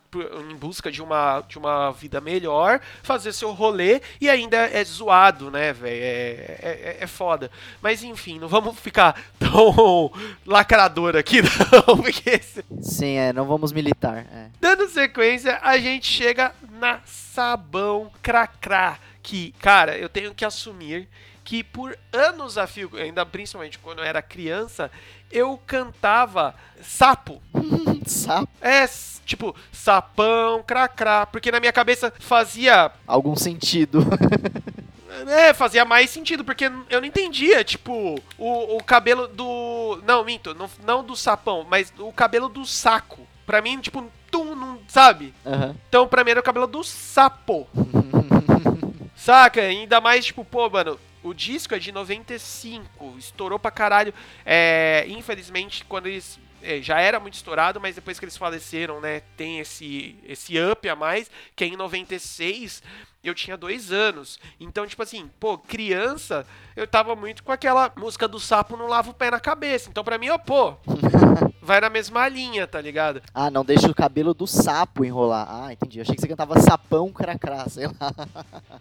[0.50, 5.50] em busca de uma, de uma vida melhor, fazer seu rolê e ainda é zoado,
[5.50, 6.02] né, velho?
[6.02, 7.50] É, é, é foda.
[7.82, 9.57] Mas enfim, não vamos ficar tão
[10.46, 11.40] lacrador aqui,
[11.72, 14.26] não, porque esse- Sim, é, não vamos militar.
[14.32, 14.46] É.
[14.60, 18.98] Dando sequência, a gente chega na Sabão Cracrá.
[19.22, 21.06] Que, cara, eu tenho que assumir
[21.44, 24.90] que por anos a fio, ainda principalmente quando eu era criança,
[25.30, 27.42] eu cantava sapo.
[28.06, 28.86] Sapo, É,
[29.26, 31.26] tipo, sapão, cracrá.
[31.26, 32.90] Porque na minha cabeça fazia.
[33.06, 34.00] algum sentido.
[35.26, 40.02] É, fazia mais sentido, porque eu não entendia, tipo, o, o cabelo do.
[40.04, 43.26] Não, minto, não, não do sapão, mas o cabelo do saco.
[43.46, 45.32] Pra mim, tipo, tum, não, sabe?
[45.46, 45.74] Aham.
[45.88, 47.66] Então, pra mim era o cabelo do sapo.
[49.16, 49.60] Saca?
[49.60, 54.14] Ainda mais, tipo, pô, mano, o disco é de 95, estourou pra caralho.
[54.44, 56.38] É, infelizmente, quando eles.
[56.62, 59.20] É, já era muito estourado, mas depois que eles faleceram, né?
[59.36, 62.82] Tem esse, esse up a mais, que é em 96
[63.22, 64.38] eu tinha dois anos.
[64.60, 66.46] Então, tipo assim, pô, criança,
[66.76, 69.90] eu tava muito com aquela música do sapo não lava o pé na cabeça.
[69.90, 70.74] Então, pra mim, ó, pô,
[71.60, 73.22] vai na mesma linha, tá ligado?
[73.34, 75.46] Ah, não deixa o cabelo do sapo enrolar.
[75.50, 75.98] Ah, entendi.
[75.98, 78.12] Eu achei que você cantava sapão cracrá, sei lá.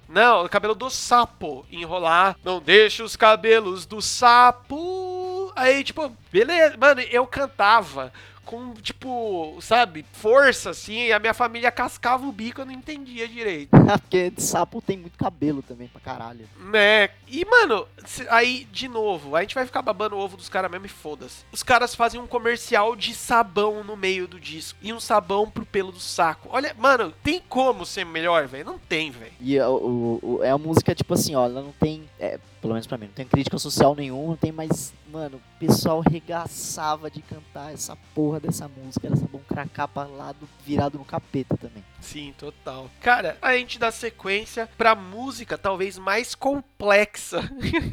[0.07, 2.37] Não, o cabelo do sapo enrolar.
[2.43, 5.16] Não deixa os cabelos do sapo.
[5.57, 6.77] Aí, tipo, beleza.
[6.77, 8.13] Mano, eu cantava
[8.47, 13.27] com, tipo, sabe, força, assim, e a minha família cascava o bico, eu não entendia
[13.27, 13.69] direito.
[14.01, 16.47] Porque sapo tem muito cabelo também, pra caralho.
[16.71, 17.09] Né?
[17.27, 17.85] E, mano,
[18.29, 21.43] aí, de novo, a gente vai ficar babando o ovo dos caras mesmo e foda-se.
[21.51, 24.79] Os caras fazem um comercial de sabão no meio do disco.
[24.81, 26.47] E um sabão pro pelo do saco.
[26.51, 28.63] Olha, mano, tem como ser melhor, velho?
[28.65, 29.33] Não tem, velho.
[29.41, 32.03] E o, o- o- é a música, tipo assim, ó, ela não tem.
[32.19, 34.93] é, pelo menos pra mim, não tem crítica social nenhuma, não tem mais.
[35.11, 40.47] Mano, o pessoal regaçava de cantar essa porra dessa música, era sabão cracá pra lado
[40.65, 41.83] virado no capeta também.
[41.99, 42.89] Sim, total.
[43.01, 47.41] Cara, a gente dá sequência pra música talvez mais complexa.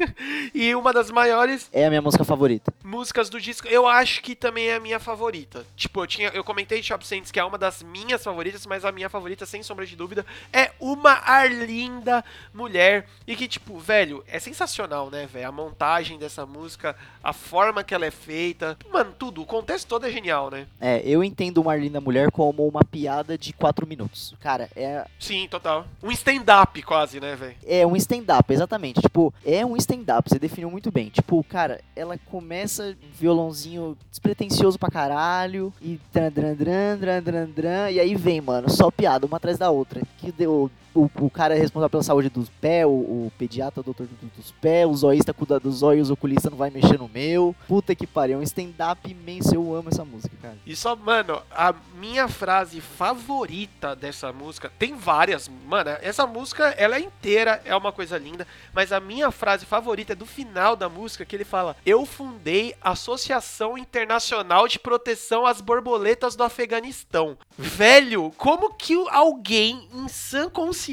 [0.53, 2.73] e uma das maiores É a minha música favorita.
[2.83, 3.67] músicas do disco.
[3.67, 5.65] Eu acho que também é a minha favorita.
[5.75, 8.91] Tipo, eu, tinha, eu comentei Shop Saints que é uma das minhas favoritas, mas a
[8.91, 13.07] minha favorita, sem sombra de dúvida, é Uma Arlinda Mulher.
[13.27, 15.47] E que, tipo, velho, é sensacional, né, velho?
[15.47, 18.77] A montagem dessa música, a forma que ela é feita.
[18.91, 19.41] Mano, tudo.
[19.41, 20.67] O contexto todo é genial, né?
[20.79, 23.94] É, eu entendo uma linda mulher como uma piada de 4 minutos.
[24.39, 25.85] Cara, é, Sim, total.
[26.03, 27.55] Um stand-up quase, né, velho?
[27.65, 29.01] é um stand-up, exatamente.
[29.01, 31.09] Tipo, é um stand-up, você definiu muito bem.
[31.09, 35.73] Tipo, cara, ela começa violãozinho despretensioso pra caralho.
[35.81, 39.57] E dran, dran, dran, dran, dran, dran, E aí vem, mano, só piada, uma atrás
[39.57, 40.01] da outra.
[40.17, 40.69] Que deu.
[40.95, 44.31] O, o cara é responsável pela saúde dos pés, o, o pediatra, o doutor do-
[44.37, 47.53] dos pés, o zoísta cuida dos olhos, o oculista não vai mexer no meu.
[47.67, 50.57] Puta que pariu, é um stand-up imenso, eu amo essa música, cara.
[50.65, 56.95] E só, mano, a minha frase favorita dessa música, tem várias, mano, essa música, ela
[56.95, 60.87] é inteira, é uma coisa linda, mas a minha frase favorita é do final da
[60.87, 67.37] música, que ele fala, eu fundei a Associação Internacional de Proteção às Borboletas do Afeganistão.
[67.57, 70.84] Velho, como que alguém em sã consciência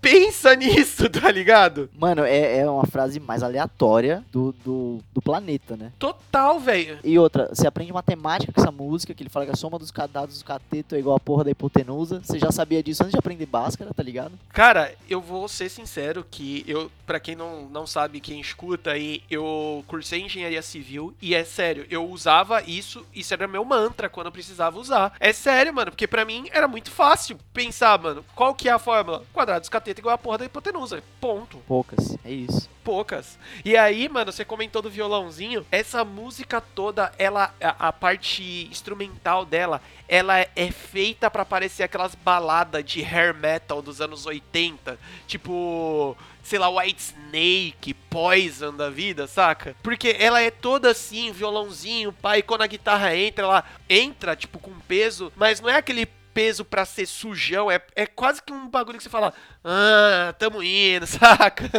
[0.00, 1.88] pensa nisso, tá ligado?
[1.96, 5.92] Mano, é, é uma frase mais aleatória do, do, do planeta, né?
[5.98, 6.98] Total, velho.
[7.02, 9.90] E outra, você aprende matemática com essa música, que ele fala que a soma dos
[10.10, 12.20] dados do cateto é igual a porra da hipotenusa.
[12.22, 14.32] Você já sabia disso antes de aprender Bhaskara, tá ligado?
[14.52, 19.22] Cara, eu vou ser sincero que eu, para quem não, não sabe, quem escuta aí,
[19.30, 24.26] eu cursei engenharia civil e é sério, eu usava isso, isso era meu mantra quando
[24.26, 25.14] eu precisava usar.
[25.18, 28.78] É sério, mano, porque pra mim era muito fácil pensar, mano, qual que é a
[29.04, 29.24] fórmula?
[29.32, 31.02] Quadrado escateta igual a porra da hipotenusa.
[31.20, 31.58] Ponto.
[31.68, 32.68] Poucas, é isso.
[32.82, 33.38] Poucas.
[33.64, 35.64] E aí, mano, você comentou do violãozinho.
[35.70, 42.14] Essa música toda, ela, a, a parte instrumental dela, ela é feita pra parecer aquelas
[42.14, 44.98] baladas de hair metal dos anos 80.
[45.26, 49.74] Tipo, sei lá, White Snake, Poison da vida, saca?
[49.82, 54.72] Porque ela é toda assim, violãozinho, pai, quando a guitarra entra, ela entra, tipo, com
[54.80, 58.98] peso, mas não é aquele peso pra ser sujão, é, é quase que um bagulho
[58.98, 59.32] que você fala,
[59.64, 61.70] ah, tamo indo, saca?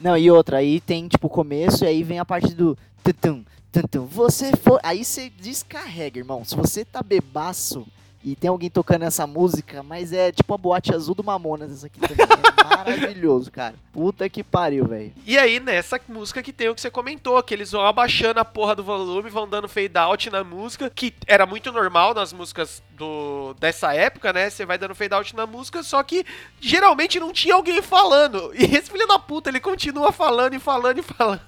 [0.00, 3.44] Não, e outra, aí tem tipo o começo e aí vem a parte do tutum,
[3.72, 4.06] tutum.
[4.06, 4.78] Você for.
[4.82, 6.44] Aí você descarrega, irmão.
[6.44, 7.86] Se você tá bebaço
[8.24, 11.86] e tem alguém tocando essa música, mas é tipo a boate azul do Mamonas, essa
[11.86, 12.16] aqui também.
[12.18, 13.74] É maravilhoso, cara.
[13.92, 15.12] Puta que pariu, velho.
[15.26, 18.44] E aí, nessa música que tem o que você comentou, que eles vão abaixando a
[18.44, 22.82] porra do volume, vão dando fade out na música, que era muito normal nas músicas
[22.96, 24.48] do dessa época, né?
[24.48, 26.24] Você vai dando fade out na música, só que
[26.60, 28.52] geralmente não tinha alguém falando.
[28.54, 31.40] E esse filho da puta, ele continua falando e falando e falando.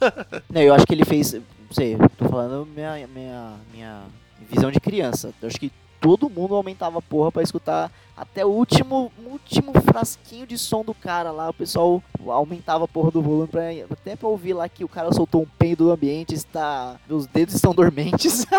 [0.50, 1.34] Não, eu acho que ele fez.
[1.34, 4.02] Não sei, tô falando minha, minha, minha
[4.50, 5.32] visão de criança.
[5.40, 5.72] Eu acho que
[6.04, 10.92] todo mundo aumentava a porra pra escutar até o último, último frasquinho de som do
[10.92, 11.48] cara lá.
[11.48, 15.10] O pessoal aumentava a porra do volume pra, até pra ouvir lá que o cara
[15.14, 16.34] soltou um peido do ambiente.
[16.34, 18.44] Está, meus dedos estão dormentes.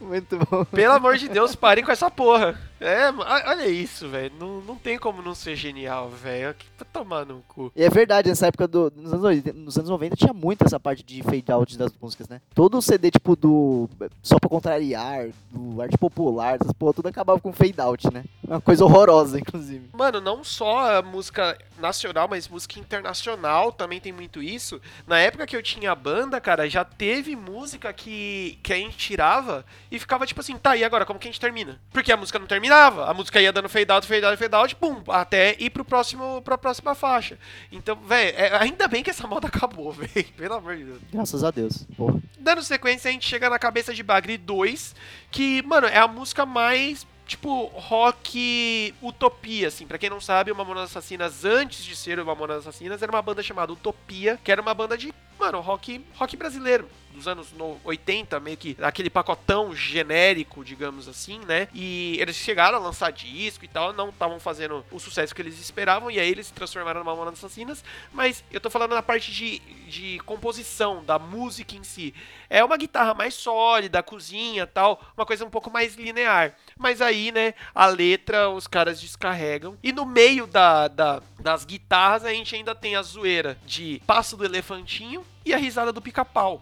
[0.00, 0.64] Muito bom.
[0.64, 2.58] Pelo amor de Deus, pare com essa porra.
[2.80, 3.10] É,
[3.48, 4.32] olha isso, velho.
[4.38, 6.54] Não, não tem como não ser genial, velho.
[6.76, 7.72] Pra tomar no cu.
[7.74, 8.92] E é verdade, nessa época do.
[8.94, 12.28] Nos anos, 80, nos anos 90 tinha muito essa parte de fade out das músicas,
[12.28, 12.40] né?
[12.54, 13.88] Todo o CD, tipo, do.
[14.22, 18.24] Só pra contrariar, do arte popular, essas porra, tudo acabava com fade out, né?
[18.46, 19.88] Uma coisa horrorosa, inclusive.
[19.92, 24.80] Mano, não só a música nacional, mas música internacional também tem muito isso.
[25.06, 29.64] Na época que eu tinha banda, cara, já teve música que, que a gente tirava
[29.90, 31.04] e ficava tipo assim, tá, e agora?
[31.04, 31.80] Como que a gente termina?
[31.90, 33.08] Porque a música não terminava.
[33.08, 36.42] A música ia dando fade out, fade out, fade out, pum, até ir pro próximo,
[36.42, 37.38] pra próxima faixa.
[37.70, 40.26] Então, velho, é, ainda bem que essa moda acabou, velho.
[40.36, 40.98] Pelo amor de Deus.
[41.12, 41.86] Graças a Deus.
[41.96, 42.20] Porra.
[42.38, 44.94] Dando sequência, a gente chega na cabeça de Bagre 2,
[45.30, 49.86] que, mano, é a música mais tipo rock utopia, assim.
[49.86, 53.22] Pra quem não sabe, o Mamonas Assassinas, antes de ser o Mamonas Assassinas, era uma
[53.22, 57.48] banda chamada Utopia, que era uma banda de, mano, rock, rock brasileiro dos anos
[57.82, 61.66] 80, meio que aquele pacotão genérico, digamos assim, né?
[61.72, 65.58] E eles chegaram a lançar disco e tal, não estavam fazendo o sucesso que eles
[65.58, 69.32] esperavam, e aí eles se transformaram numa Mamonas Assassinas, mas eu tô falando na parte
[69.32, 69.58] de,
[69.88, 72.14] de composição, da música em si.
[72.50, 76.54] É uma guitarra mais sólida, cozinha tal, uma coisa um pouco mais linear.
[76.76, 79.78] Mas aí, né, a letra os caras descarregam.
[79.82, 84.36] E no meio da, da, das guitarras a gente ainda tem a zoeira de Passo
[84.36, 86.60] do Elefantinho e a risada do pica-pau.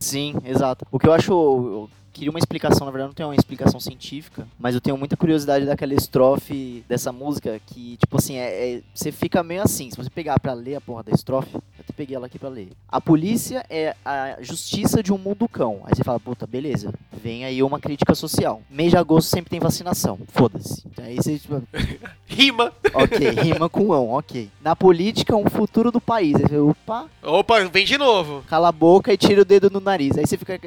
[0.00, 0.86] Sim, exato.
[0.90, 1.88] O que eu acho.
[2.16, 5.66] Queria uma explicação, na verdade não tem uma explicação científica, mas eu tenho muita curiosidade
[5.66, 10.08] daquela estrofe dessa música que, tipo assim, é, é- você fica meio assim, se você
[10.08, 12.70] pegar pra ler a porra da estrofe, eu até peguei ela aqui pra ler.
[12.88, 15.80] A polícia é a justiça de um mundo cão.
[15.84, 18.62] Aí você fala, puta, beleza, vem aí uma crítica social.
[18.70, 20.84] Mês de agosto sempre tem vacinação, foda-se.
[20.98, 21.62] Aí você, tipo,
[22.26, 22.72] Rima.
[22.94, 24.50] ok, rima com ão, ok.
[24.62, 26.34] Na política, um futuro do país.
[26.36, 28.42] Aí você, opa, Opa, vem de novo.
[28.48, 30.16] cala a boca e tira o dedo no nariz.
[30.18, 30.58] Aí você fica,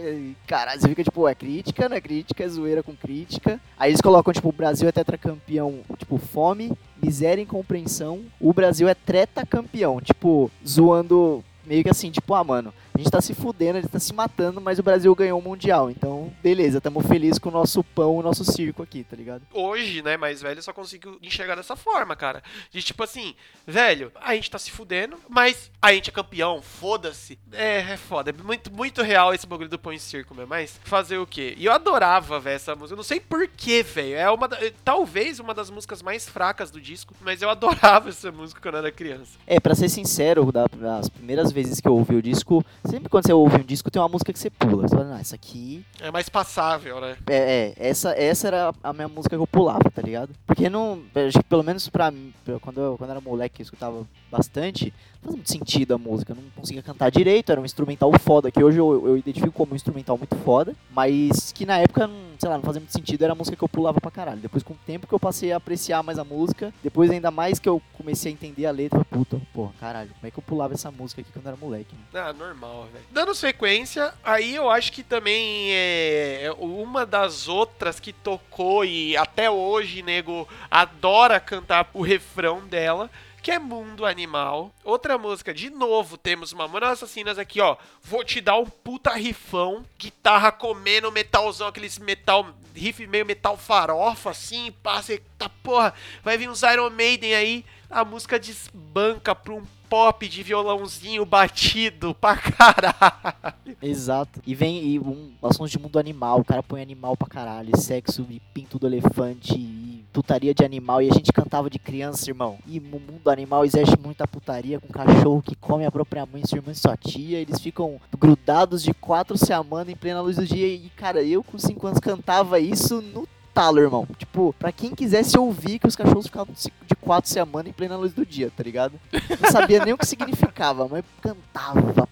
[0.48, 3.60] caralho, você fica tipo, é crítica, não é crítica, é zoeira com crítica.
[3.78, 8.22] Aí eles colocam, tipo, o Brasil é tetracampeão, tipo, fome, miséria e incompreensão.
[8.40, 13.12] O Brasil é treta campeão, tipo, zoando meio que assim, tipo, ah, mano, a gente
[13.12, 15.90] tá se fudendo, a gente tá se matando, mas o Brasil ganhou o Mundial.
[15.90, 19.42] Então, beleza, tamo felizes com o nosso pão, o nosso circo aqui, tá ligado?
[19.54, 22.44] Hoje, né, mais velho, eu só consigo enxergar dessa forma, cara.
[22.72, 23.36] De tipo assim,
[23.66, 27.40] velho, a gente tá se fudendo, mas a gente é campeão, foda-se.
[27.54, 28.32] É, é foda.
[28.32, 30.46] É muito, muito real esse bagulho do pão em circo, meu.
[30.46, 31.56] Mas fazer o quê?
[31.58, 32.94] E eu adorava, velho, essa música.
[32.94, 34.16] Eu não sei porquê, velho.
[34.16, 38.30] É uma da- talvez uma das músicas mais fracas do disco, mas eu adorava essa
[38.32, 39.38] música quando eu era criança.
[39.48, 43.26] É, pra ser sincero, da- das primeiras vezes que eu ouvi o disco, sempre quando
[43.26, 44.88] você ouve um disco tem uma música que você pula.
[44.88, 47.18] Você fala, ah, essa aqui É mais passável, né?
[47.28, 50.32] É, é, essa, essa era a minha música que eu pulava, tá ligado?
[50.46, 51.02] Porque não.
[51.16, 54.94] Acho que pelo menos pra mim, quando eu, quando eu era moleque, eu escutava bastante,
[55.22, 56.34] não fazia muito sentido a música.
[56.34, 59.76] Não conseguia cantar direito, era um instrumental foda, que hoje eu, eu identifico como um
[59.76, 63.36] instrumental muito foda, mas que na época, sei lá, não fazia muito sentido, era a
[63.36, 64.40] música que eu pulava pra caralho.
[64.40, 67.60] Depois, com o tempo que eu passei a apreciar mais a música, depois ainda mais
[67.60, 70.74] que eu comecei a entender a letra, puta, porra, caralho, como é que eu pulava
[70.74, 71.94] essa música aqui quando era moleque?
[72.14, 72.20] né?
[72.22, 73.06] Ah, normal, velho.
[73.12, 79.16] Dando sequência, aí eu acho que também é é uma das outras que tocou e
[79.18, 83.10] até hoje, nego, adora cantar o refrão dela.
[83.42, 84.72] Que é Mundo Animal.
[84.84, 87.78] Outra música, de novo, temos Mamonas Assassinas aqui, ó.
[88.04, 89.86] Vou te dar um puta rifão.
[89.98, 92.48] Guitarra comendo metalzão, aqueles metal.
[92.76, 94.72] Riff meio metal farofa, assim.
[94.84, 95.94] Passa, tá porra.
[96.24, 97.66] Vai vir uns Iron Maiden aí.
[97.90, 103.78] A música desbanca pra um pop de violãozinho batido pra caralho.
[103.82, 104.40] Exato.
[104.46, 108.26] E vem e um assunto de mundo animal, o cara põe animal pra caralho, sexo
[108.30, 111.02] e pinto do elefante e putaria de animal.
[111.02, 112.58] E a gente cantava de criança, irmão.
[112.68, 116.58] E no mundo animal existe muita putaria com cachorro que come a própria mãe, sua
[116.58, 117.40] irmã e sua tia.
[117.40, 120.68] Eles ficam grudados de quatro se amando em plena luz do dia.
[120.68, 124.08] E, cara, eu com cinco anos cantava isso no talo, irmão.
[124.18, 127.98] Tipo, pra quem quisesse ouvir que os cachorros ficavam de quatro se amando em plena
[127.98, 128.94] luz do dia, tá ligado?
[129.42, 132.08] Não sabia nem o que significava, mas cantava.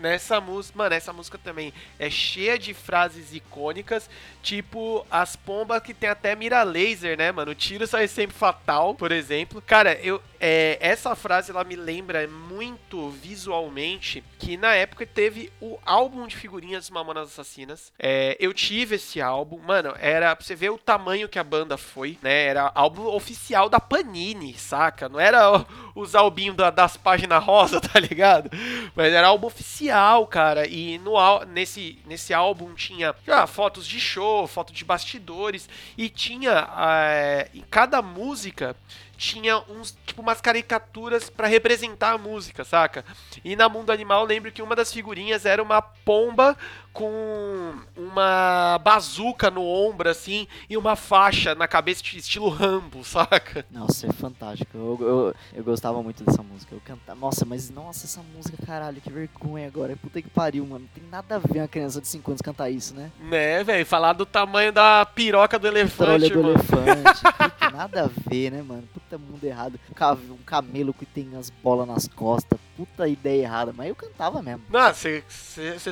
[0.00, 4.08] Nessa música, mano, essa música também é cheia de frases icônicas,
[4.42, 7.52] tipo as pombas que tem até mira laser, né, mano?
[7.52, 9.60] O tiro sai sempre fatal, por exemplo.
[9.60, 15.78] Cara, eu é, essa frase ela me lembra muito visualmente que na época teve o
[15.84, 17.92] álbum de figurinhas dos Mamonas Assassinas.
[17.98, 21.76] É, eu tive esse álbum, mano, era pra você ver o tamanho que a banda
[21.76, 22.46] foi, né?
[22.46, 25.08] Era álbum oficial da Panini, saca?
[25.08, 25.64] Não era
[25.94, 28.50] os albinhos da- das páginas rosa, tá ligado?
[28.94, 30.66] Mas era álbum oficial, cara.
[30.66, 31.16] E no,
[31.46, 35.68] nesse, nesse álbum tinha ah, fotos de show, foto de bastidores.
[35.98, 38.74] E tinha ah, em cada música
[39.20, 43.04] tinha uns tipo umas caricaturas pra representar a música, saca?
[43.44, 46.56] E na Mundo Animal eu lembro que uma das figurinhas era uma pomba
[46.90, 53.66] com uma bazuca no ombro assim e uma faixa na cabeça estilo Rambo, saca?
[53.70, 54.70] Nossa, é fantástico.
[54.74, 56.74] Eu, eu, eu gostava muito dessa música.
[56.74, 57.20] Eu cantava.
[57.20, 59.94] Nossa, mas nossa, essa música, caralho, que vergonha agora.
[59.96, 60.86] Puta que pariu, mano.
[60.86, 63.10] Não tem nada a ver uma criança de 5 anos cantar isso, né?
[63.20, 63.84] Né, velho?
[63.84, 66.54] Falar do tamanho da piroca do Trolha elefante, do mano.
[66.54, 67.20] elefante.
[67.72, 68.88] Nada a ver, né, mano?
[68.92, 69.78] Puta mundo errado.
[69.90, 72.58] Um ca- camelo que tem as bolas nas costas.
[72.76, 73.72] Puta ideia errada.
[73.72, 74.62] Mas eu cantava mesmo.
[74.70, 75.22] Não, você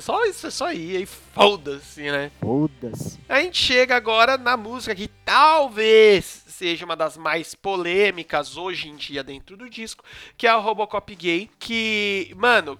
[0.00, 2.30] só, cê só ia e foda-se, né?
[2.40, 3.18] Foda-se.
[3.28, 8.96] A gente chega agora na música que talvez seja uma das mais polêmicas hoje em
[8.96, 10.02] dia dentro do disco,
[10.36, 12.78] que é a Robocop Gay, que, mano,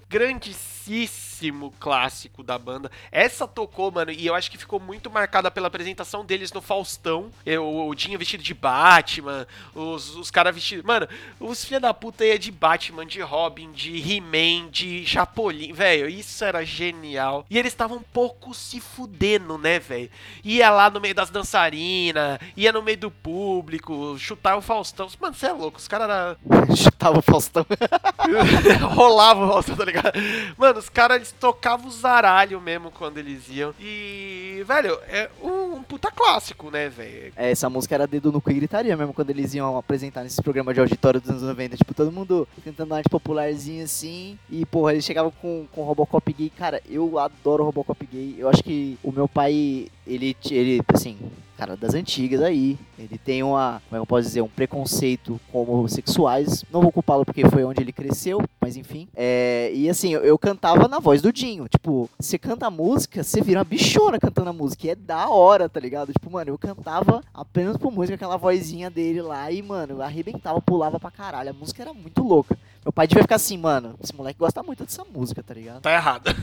[1.79, 2.91] clássico da banda.
[3.11, 7.31] Essa tocou, mano, e eu acho que ficou muito marcada pela apresentação deles no Faustão.
[7.45, 10.85] Eu, o Dinho vestido de Batman, os, os caras vestidos.
[10.85, 11.09] Mano,
[11.39, 16.09] os filha da puta ia de Batman, de Robin, de He-Man, de Chapolin, velho.
[16.09, 17.45] Isso era genial.
[17.49, 20.11] E eles estavam um pouco se fudendo, né, velho?
[20.43, 25.09] Ia lá no meio das dançarinas, ia no meio do público, chutar o Faustão.
[25.21, 26.37] Mano, você é louco, os caras era...
[26.77, 27.67] Chutava o Faustão.
[28.95, 30.13] rolava o Faustão, tá ligado?
[30.57, 33.75] Mano, os caras eles tocavam o zaralho mesmo quando eles iam.
[33.81, 37.33] E, velho, é um, puta clássico, né, velho?
[37.37, 40.41] É, essa música era dedo no cu e gritaria mesmo quando eles iam apresentar nesses
[40.41, 41.77] programas de auditório dos anos 90.
[41.77, 44.39] Tipo, todo mundo cantando arte popularzinha assim.
[44.51, 46.51] E, porra, eles chegavam com, com Robocop gay.
[46.51, 48.37] Cara, eu adoro Robocop gay.
[48.39, 51.17] Eu acho que o meu pai, ele, ele assim,
[51.59, 52.79] cara das antigas aí.
[52.97, 56.65] Ele tem uma, como é eu posso dizer, um preconceito com homossexuais.
[56.73, 59.09] Não vou culpá-lo porque foi onde ele cresceu, mas enfim.
[59.15, 61.67] É, e assim, eu, eu cantava na voz do Dinho.
[61.69, 64.87] Tipo, você canta a música, você vira uma bichona cantando a música.
[64.87, 66.13] E é da hora, tá ligado?
[66.13, 69.51] Tipo, mano, eu cantava apenas por música, aquela vozinha dele lá.
[69.51, 71.51] E, mano, arrebentava, pulava pra caralho.
[71.51, 72.57] A música era muito louca.
[72.89, 75.83] Meu pai devia ficar assim, mano, esse moleque gosta muito dessa música, tá ligado?
[75.83, 76.31] Tá errado.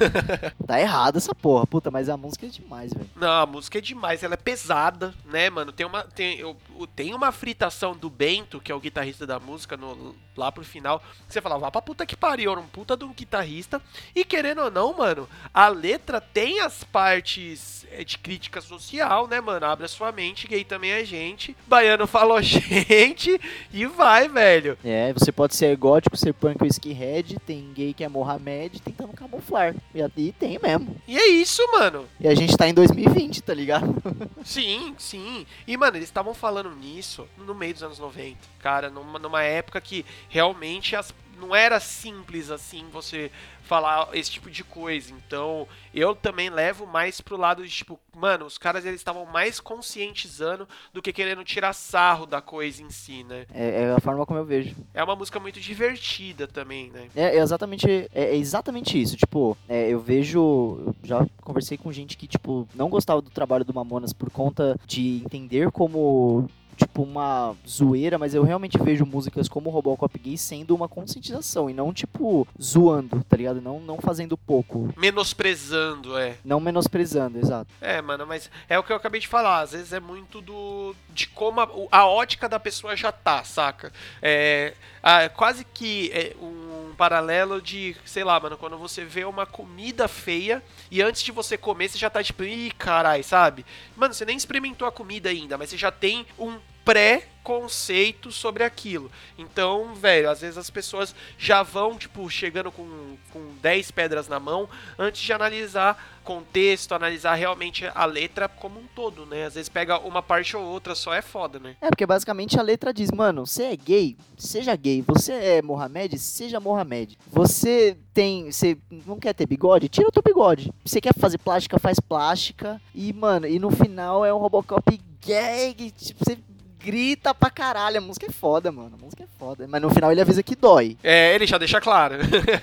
[0.65, 1.65] Tá errado essa porra.
[1.65, 3.09] Puta, mas a música é demais, velho.
[3.15, 5.71] Não, a música é demais, ela é pesada, né, mano?
[5.71, 6.55] Tem uma, tem, eu,
[6.95, 10.99] tem uma fritação do Bento, que é o guitarrista da música, no, lá pro final,
[10.99, 13.81] que você fala, vá pra puta que pariu, era um puta de um guitarrista.
[14.15, 19.39] E querendo ou não, mano, a letra tem as partes é, de crítica social, né,
[19.39, 19.65] mano?
[19.65, 21.55] Abre a sua mente, gay também é gente.
[21.67, 23.39] Baiano falou gente,
[23.71, 24.77] e vai, velho.
[24.83, 29.13] É, você pode ser gótico, ser punk ou skinhead, tem gay que é Mohamed tentando
[29.13, 29.75] camuflar.
[29.93, 30.95] E, e tem mesmo.
[31.07, 32.05] E é isso, mano.
[32.19, 33.95] E a gente tá em 2020, tá ligado?
[34.43, 35.45] Sim, sim.
[35.65, 38.37] E, mano, eles estavam falando nisso no meio dos anos 90.
[38.59, 43.31] Cara, numa, numa época que realmente as, não era simples assim você
[43.65, 45.11] falar esse tipo de coisa.
[45.11, 49.59] Então, eu também levo mais pro lado de tipo, mano, os caras eles estavam mais
[49.59, 53.45] conscientizando do que querendo tirar sarro da coisa em si, né?
[53.53, 54.75] É, é a forma como eu vejo.
[54.93, 57.09] É uma música muito divertida também, né?
[57.15, 59.17] É, é exatamente, é, é exatamente isso.
[59.17, 60.39] Tipo, é, eu vejo.
[60.39, 64.79] Eu já conversei com gente que, tipo, não gostava do trabalho do Mamonas por conta
[64.85, 70.75] de entender como tipo, uma zoeira, mas eu realmente vejo músicas como Robocop Gay sendo
[70.75, 73.61] uma conscientização e não, tipo, zoando, tá ligado?
[73.61, 74.93] Não, não fazendo pouco.
[74.97, 76.37] Menosprezando, é.
[76.43, 77.71] Não menosprezando, exato.
[77.81, 79.61] É, mano, mas é o que eu acabei de falar.
[79.61, 80.95] Às vezes é muito do.
[81.09, 83.91] de como a, a ótica da pessoa já tá, saca?
[84.21, 84.73] É.
[85.01, 90.07] ah, quase que é um paralelo de, sei lá, mano, quando você vê uma comida
[90.07, 93.65] feia e antes de você comer você já tá tipo, ih, carai, sabe?
[93.95, 99.11] Mano, você nem experimentou a comida ainda, mas você já tem um pré-conceito sobre aquilo.
[99.37, 104.39] Então, velho, às vezes as pessoas já vão, tipo, chegando com, com 10 pedras na
[104.39, 109.45] mão antes de analisar contexto, analisar realmente a letra como um todo, né?
[109.45, 111.75] Às vezes pega uma parte ou outra, só é foda, né?
[111.79, 115.03] É, porque basicamente a letra diz, mano, você é gay, seja gay.
[115.07, 117.17] Você é Mohamed, seja Mohamed.
[117.27, 118.51] Você tem.
[118.51, 119.87] Você não quer ter bigode?
[119.87, 120.73] Tira o teu bigode.
[120.83, 122.81] Você quer fazer plástica, faz plástica.
[122.93, 125.75] E, mano, e no final é um Robocop gay.
[125.91, 126.37] Tipo, você
[126.85, 127.97] grita pra caralho.
[127.97, 128.95] A música é foda, mano.
[128.99, 129.67] A música é foda.
[129.67, 130.97] Mas no final ele avisa que dói.
[131.03, 132.15] É, ele já deixa claro.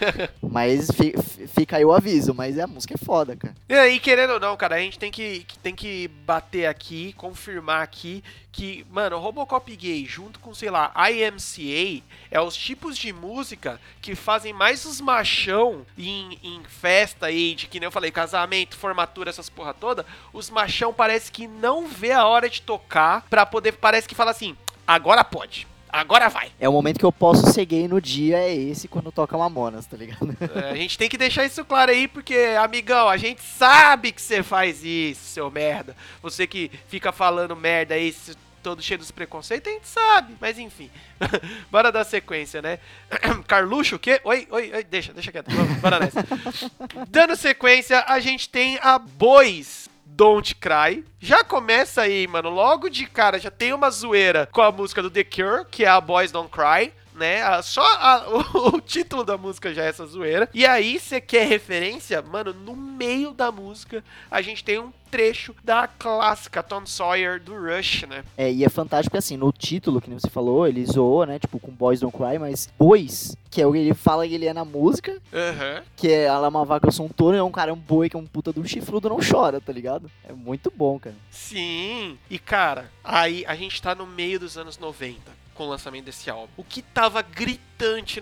[0.40, 2.34] Mas fi- fi- fica aí o aviso.
[2.34, 3.54] Mas a música é foda, cara.
[3.68, 7.82] E aí, querendo ou não, cara, a gente tem que, tem que bater aqui, confirmar
[7.82, 13.10] aqui que, mano, o Robocop gay junto com, sei lá, IMCA é os tipos de
[13.10, 18.10] música que fazem mais os machão em, em festa aí, de que nem eu falei,
[18.10, 20.04] casamento, formatura, essas porra toda,
[20.34, 24.30] os machão parece que não vê a hora de tocar pra poder, parece que fala
[24.30, 24.56] assim,
[24.86, 26.50] agora pode, agora vai.
[26.58, 29.86] É o momento que eu posso ser gay no dia, é esse quando toca Mamonas,
[29.86, 30.36] tá ligado?
[30.54, 34.22] É, a gente tem que deixar isso claro aí, porque, amigão, a gente sabe que
[34.22, 35.96] você faz isso, seu merda.
[36.22, 38.14] Você que fica falando merda aí,
[38.62, 40.36] todo cheio dos preconceitos, a gente sabe.
[40.40, 40.90] Mas enfim,
[41.70, 42.78] bora dar sequência, né?
[43.46, 44.20] Carluxo, o quê?
[44.24, 45.50] Oi, oi, oi, deixa, deixa quieto.
[45.50, 46.24] Vamos, bora nessa.
[47.10, 49.81] Dando sequência, a gente tem a Boys.
[50.14, 51.04] Don't Cry.
[51.18, 52.50] Já começa aí, mano.
[52.50, 55.88] Logo de cara já tem uma zoeira com a música do The Cure, que é
[55.88, 56.92] a Boys Don't Cry.
[57.14, 57.40] Né?
[57.62, 60.48] Só a- o, o título da música já é essa zoeira.
[60.54, 62.20] E aí, você quer referência?
[62.22, 67.54] Mano, no meio da música, a gente tem um trecho da clássica Tom Sawyer do
[67.54, 68.24] Rush, né?
[68.34, 71.38] É, e é fantástico assim, no título, que nem você falou, ele zoou, né?
[71.38, 74.46] Tipo, com Boys Don't Cry, mas Boys, que é o que ele fala que ele
[74.46, 75.82] é na música, Aham.
[75.94, 78.08] que é ela é uma vaca, eu sou um touro, é um cara, um boi,
[78.08, 80.10] que é um puta de um chifrudo, não chora, tá ligado?
[80.26, 81.16] É muito bom, cara.
[81.30, 82.18] Sim.
[82.30, 86.30] E cara, aí a gente tá no meio dos anos 90 com o lançamento desse
[86.30, 86.48] álbum.
[86.56, 87.22] O que tava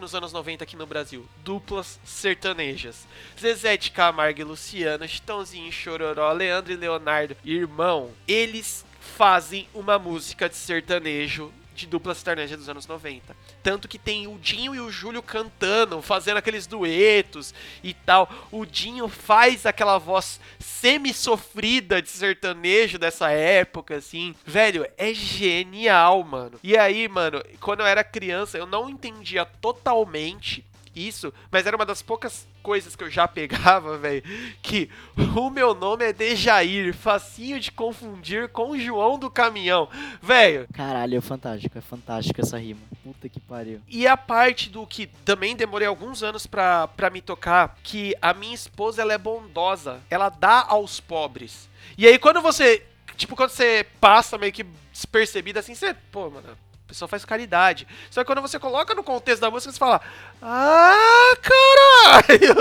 [0.01, 1.29] nos anos 90 aqui no Brasil?
[1.45, 3.07] Duplas sertanejas.
[3.39, 7.37] Zezé de Camargo e Luciano, Chitãozinho, Chororó, Leandro e Leonardo.
[7.45, 13.35] Irmão, eles fazem uma música de sertanejo de dupla sertaneja dos anos 90.
[13.63, 18.29] Tanto que tem o Dinho e o Júlio cantando, fazendo aqueles duetos e tal.
[18.51, 24.35] O Dinho faz aquela voz semi-sofrida de sertanejo dessa época, assim.
[24.45, 26.59] Velho, é genial, mano.
[26.63, 30.65] E aí, mano, quando eu era criança, eu não entendia totalmente
[31.07, 34.23] isso, mas era uma das poucas coisas que eu já pegava, velho,
[34.63, 34.91] que
[35.37, 39.89] o meu nome é Dejair, facinho de confundir com o João do caminhão.
[40.23, 42.81] Velho, Caralho, é fantástico, é fantástico essa rima.
[43.03, 43.81] Puta que pariu.
[43.89, 48.35] e a parte do que também demorei alguns anos pra, pra me tocar, que a
[48.35, 51.69] minha esposa ela é bondosa, ela dá aos pobres.
[51.97, 52.85] E aí quando você,
[53.17, 56.49] tipo, quando você passa meio que despercebido assim, você, pô, mano,
[56.91, 57.87] pessoa faz caridade.
[58.11, 60.01] Só que quando você coloca no contexto da música, você fala,
[60.43, 62.55] ah, caralho!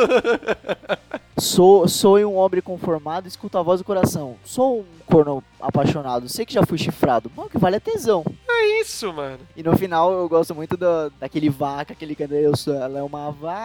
[1.39, 4.35] Sou, sou um homem conformado, escuto a voz do coração.
[4.43, 7.31] Sou um corno apaixonado, sei que já fui chifrado.
[7.33, 8.25] Mano, que vale é tesão.
[8.49, 9.39] É isso, mano.
[9.55, 13.03] E no final eu gosto muito do, daquele vaca, aquele canta eu sou, ela é
[13.03, 13.55] uma vaca.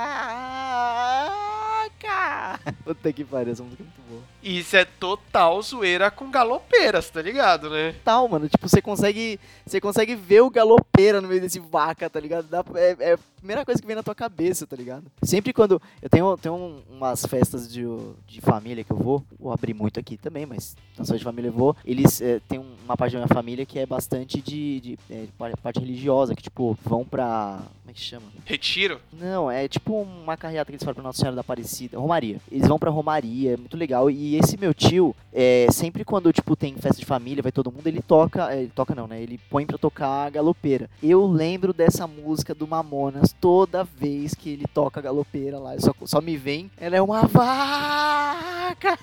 [2.85, 4.23] Puta que pariu, essa música é muito boa.
[4.45, 7.95] Isso é total zoeira com galopeiras, tá ligado, né?
[8.05, 12.21] Tal, mano, tipo, você consegue, você consegue ver o galopeira no meio desse vaca, tá
[12.21, 12.47] ligado?
[12.47, 15.05] Dá- é, é a primeira coisa que vem na tua cabeça, tá ligado?
[15.23, 17.85] Sempre quando eu tenho, tenho um- umas festas de,
[18.27, 21.49] de família que eu vou, vou abrir muito aqui também, mas na sua de família
[21.49, 24.99] eu vou, eles é, tem uma parte da minha família que é bastante de, de,
[25.11, 25.27] é,
[25.63, 28.27] parte religiosa, que tipo, vão pra, como é que chama?
[28.45, 29.01] Retiro.
[29.13, 31.99] Não, é tipo uma carreata que eles fazem pra Nossa Senhora da Aparecida.
[31.99, 32.39] Romaria.
[32.51, 34.11] Eles vão pra Romaria, é muito legal.
[34.11, 37.87] E esse meu tio, é, sempre quando, tipo, tem festa de família, vai todo mundo,
[37.87, 38.53] ele toca.
[38.53, 39.21] é, Ele toca não, né?
[39.23, 40.89] Ele põe pra tocar a galopeira.
[41.03, 45.79] Eu lembro dessa música do Mamonas toda vez que ele toca a galopeira lá.
[45.79, 48.99] Só, só me vem, ela é uma vaca.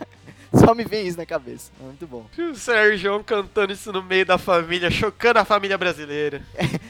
[0.65, 1.71] Só me vem isso na cabeça.
[1.79, 2.25] É muito bom.
[2.51, 6.41] O Sérgio cantando isso no meio da família, chocando a família brasileira.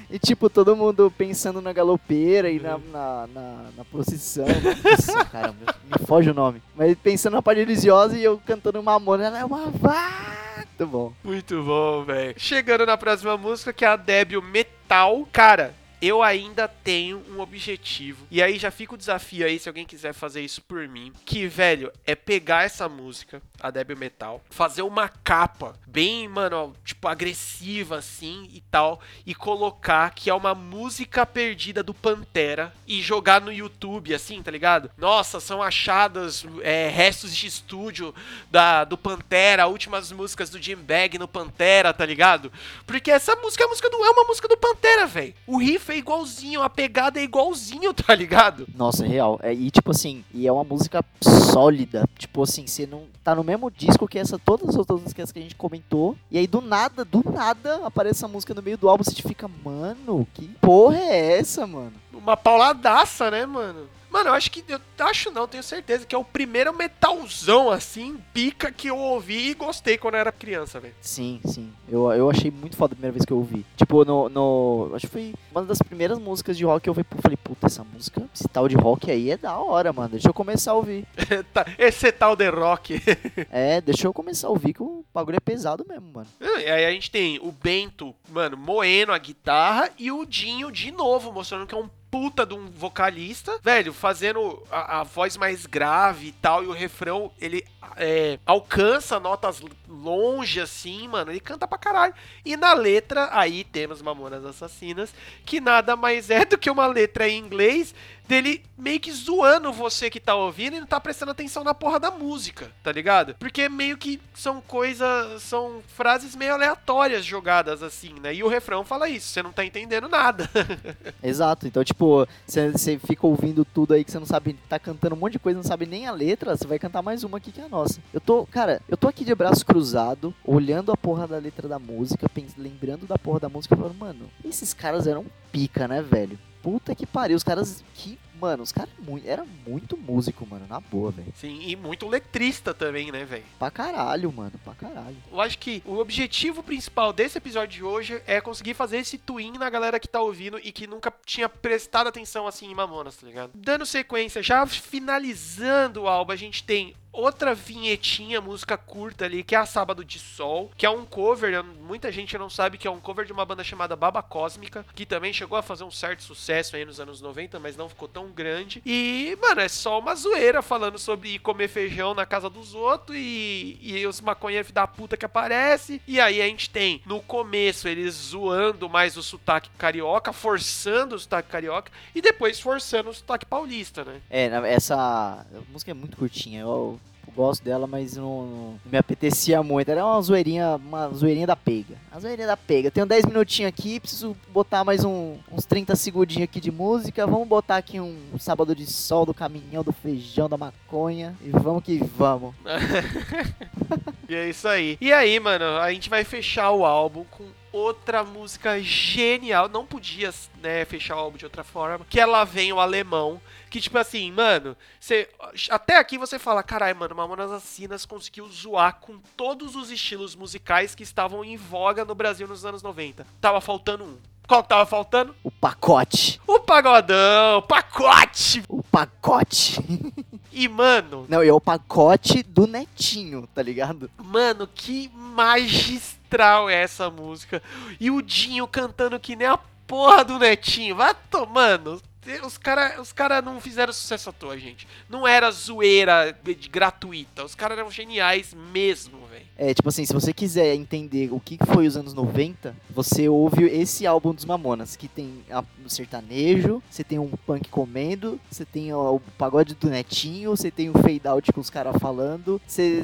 [0.10, 4.46] E tipo, todo mundo pensando na galopeira e na, na, na, na procissão.
[4.84, 6.62] Nossa, caramba, me foge o nome.
[6.76, 10.66] Mas pensando na parte religiosa e eu cantando Mamona, ela é uma vaca.
[10.80, 11.14] Muito bom.
[11.24, 12.34] Muito bom, velho.
[12.38, 15.28] Chegando na próxima música, que é a Débil Metal.
[15.32, 18.26] Cara, eu ainda tenho um objetivo.
[18.32, 21.14] E aí já fica o desafio aí, se alguém quiser fazer isso por mim.
[21.24, 27.08] Que, velho, é pegar essa música, a Débil Metal, fazer uma capa bem, mano, tipo,
[27.08, 29.00] agressiva assim e tal.
[29.26, 34.50] E colocar que é uma música perdida do Pantera e jogar no YouTube, assim, tá
[34.50, 34.90] ligado?
[34.98, 38.16] Nossa, são achadas é, restos de estúdio
[38.50, 42.52] da, do Pantera, últimas músicas do Jim Bag no Pantera, tá ligado?
[42.88, 45.36] Porque essa música a música é uma música do Pantera, velho.
[45.46, 48.68] O riff é igualzinho, a pegada é igualzinho, tá ligado?
[48.76, 49.40] Nossa, é real.
[49.42, 52.08] É, e tipo assim, e é uma música sólida.
[52.18, 55.40] Tipo assim, você não tá no mesmo disco que essa, todas as outras músicas que
[55.40, 56.16] a gente comentou.
[56.30, 59.04] E aí do nada, do nada, aparece essa música no meio do álbum.
[59.04, 61.94] Você fica, mano, que porra é essa, mano?
[62.14, 63.88] Uma pauladaça, né, mano?
[64.12, 64.64] Mano, eu acho que.
[64.68, 69.50] Eu acho não, tenho certeza que é o primeiro metalzão assim, pica que eu ouvi
[69.50, 70.94] e gostei quando eu era criança, velho.
[71.00, 71.72] Sim, sim.
[71.90, 73.66] Eu, eu achei muito foda a primeira vez que eu ouvi.
[73.78, 74.92] Tipo, no, no.
[74.94, 77.06] Acho que foi uma das primeiras músicas de rock que eu ouvi.
[77.22, 80.10] Falei, puta, essa música, esse tal de rock aí é da hora, mano.
[80.10, 81.08] Deixa eu começar a ouvir.
[81.54, 83.02] Tá, Esse tal de rock.
[83.50, 86.28] É, deixa eu começar a ouvir que o bagulho é pesado mesmo, mano.
[86.40, 90.92] E aí a gente tem o Bento, mano, moendo a guitarra e o Dinho de
[90.92, 95.66] novo, mostrando que é um puta de um vocalista, velho, fazendo a, a voz mais
[95.66, 97.66] grave e tal, e o refrão, ele
[97.98, 102.14] é, alcança notas longe, assim, mano, ele canta pra caralho.
[102.46, 105.14] E na letra, aí temos Mamonas Assassinas,
[105.46, 107.94] que nada mais é do que uma letra em inglês
[108.32, 112.00] dele meio que zoando você que tá ouvindo e não tá prestando atenção na porra
[112.00, 113.36] da música, tá ligado?
[113.38, 118.34] Porque meio que são coisas, são frases meio aleatórias jogadas assim, né?
[118.34, 120.50] E o refrão fala isso, você não tá entendendo nada.
[121.22, 121.68] Exato.
[121.68, 125.34] Então, tipo, você fica ouvindo tudo aí que você não sabe, tá cantando um monte
[125.34, 127.66] de coisa, não sabe nem a letra, você vai cantar mais uma aqui que é
[127.66, 128.00] a nossa.
[128.14, 131.80] Eu tô, cara, eu tô aqui de braço cruzado, olhando a porra da letra da
[131.80, 136.38] música, pens- lembrando da porra da música, falando, mano, esses caras eram pica, né, velho?
[136.62, 140.80] Puta que pariu, os caras que, mano, os caras muito, era muito músico, mano, na
[140.80, 141.34] boa, velho.
[141.36, 143.44] Sim, e muito letrista também, né, velho?
[143.58, 145.16] Pra caralho, mano, pra caralho.
[145.32, 149.54] Eu acho que o objetivo principal desse episódio de hoje é conseguir fazer esse twin
[149.54, 153.26] na galera que tá ouvindo e que nunca tinha prestado atenção assim em Mamonas, tá
[153.26, 153.50] ligado?
[153.56, 159.56] Dando sequência, já finalizando o álbum, a gente tem outra vinhetinha, música curta ali, que
[159.56, 162.92] é a Sábado de Sol, que é um cover, muita gente não sabe que é
[162.92, 166.24] um cover de uma banda chamada Baba Cósmica, que também chegou a fazer um certo
[166.24, 168.82] sucesso aí nos anos 90, mas não ficou tão grande.
[168.86, 173.78] E, mano, é só uma zoeira falando sobre comer feijão na casa dos outros e,
[173.82, 176.02] e os maconheiros da puta que aparece.
[176.08, 181.20] E aí a gente tem, no começo, eles zoando mais o sotaque carioca, forçando o
[181.20, 184.22] sotaque carioca, e depois forçando o sotaque paulista, né?
[184.30, 187.01] É, essa música é muito curtinha, eu
[187.36, 189.90] gosto dela, mas não, não me apetecia muito.
[189.90, 191.96] Era uma zoeirinha, uma zoeirinha da pega.
[192.12, 192.92] A zoeirinha da pega.
[192.92, 197.26] Tenho 10 minutinhos aqui, preciso botar mais um- uns 30 segundinhos aqui de música.
[197.26, 201.36] Vamos botar aqui um sábado de sol do caminhão, do feijão, da maconha.
[201.42, 202.54] E vamos que vamos.
[204.30, 204.98] E é isso aí.
[205.02, 209.70] E aí, mano, a gente vai fechar o álbum com outra música genial.
[209.70, 212.06] Não podia, né, fechar o álbum de outra forma.
[212.10, 213.42] Que ela vem o alemão.
[213.70, 215.30] Que, tipo assim, mano, você.
[215.70, 220.94] Até aqui você fala, caralho, mano, Mamonas Assassinas conseguiu zoar com todos os estilos musicais
[220.94, 223.26] que estavam em voga no Brasil nos anos 90.
[223.40, 224.18] Tava faltando um.
[224.48, 225.34] Qual que tava faltando?
[225.44, 226.42] O pacote.
[226.46, 228.64] O pagodão, o pacote!
[228.68, 229.80] O pacote.
[230.54, 234.12] E, mano, Não, e é o pacote do netinho, tá ligado?
[234.22, 236.21] Mano, que magistral
[236.70, 237.62] é essa música.
[238.00, 240.96] E o Dinho cantando que nem a porra do Netinho.
[240.96, 242.02] Vai tomando.
[242.46, 244.88] Os caras os cara não fizeram sucesso à toa, gente.
[245.10, 247.44] Não era zoeira de- gratuita.
[247.44, 249.42] Os caras eram geniais mesmo, velho.
[249.58, 253.64] É, tipo assim, se você quiser entender o que foi os anos 90, você ouve
[253.66, 255.44] esse álbum dos Mamonas, que tem
[255.84, 260.90] o sertanejo, você tem um punk comendo, você tem o, pagode do Netinho, você tem
[260.90, 263.04] o fade out com os caras falando, você,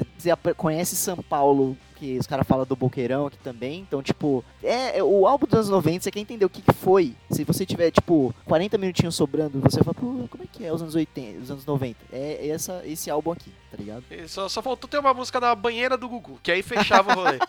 [0.55, 5.03] conhece São Paulo, que os caras falam do Boqueirão aqui também, então, tipo, é, é
[5.03, 7.91] o álbum dos anos 90, você quer entender o que que foi, se você tiver,
[7.91, 11.51] tipo, 40 minutinhos sobrando, você fala, pô, como é que é os anos 80, os
[11.51, 11.97] anos 90?
[12.11, 14.03] É essa, esse álbum aqui, tá ligado?
[14.11, 17.15] E Só, só faltou ter uma música da banheira do Gugu, que aí fechava o
[17.15, 17.39] rolê.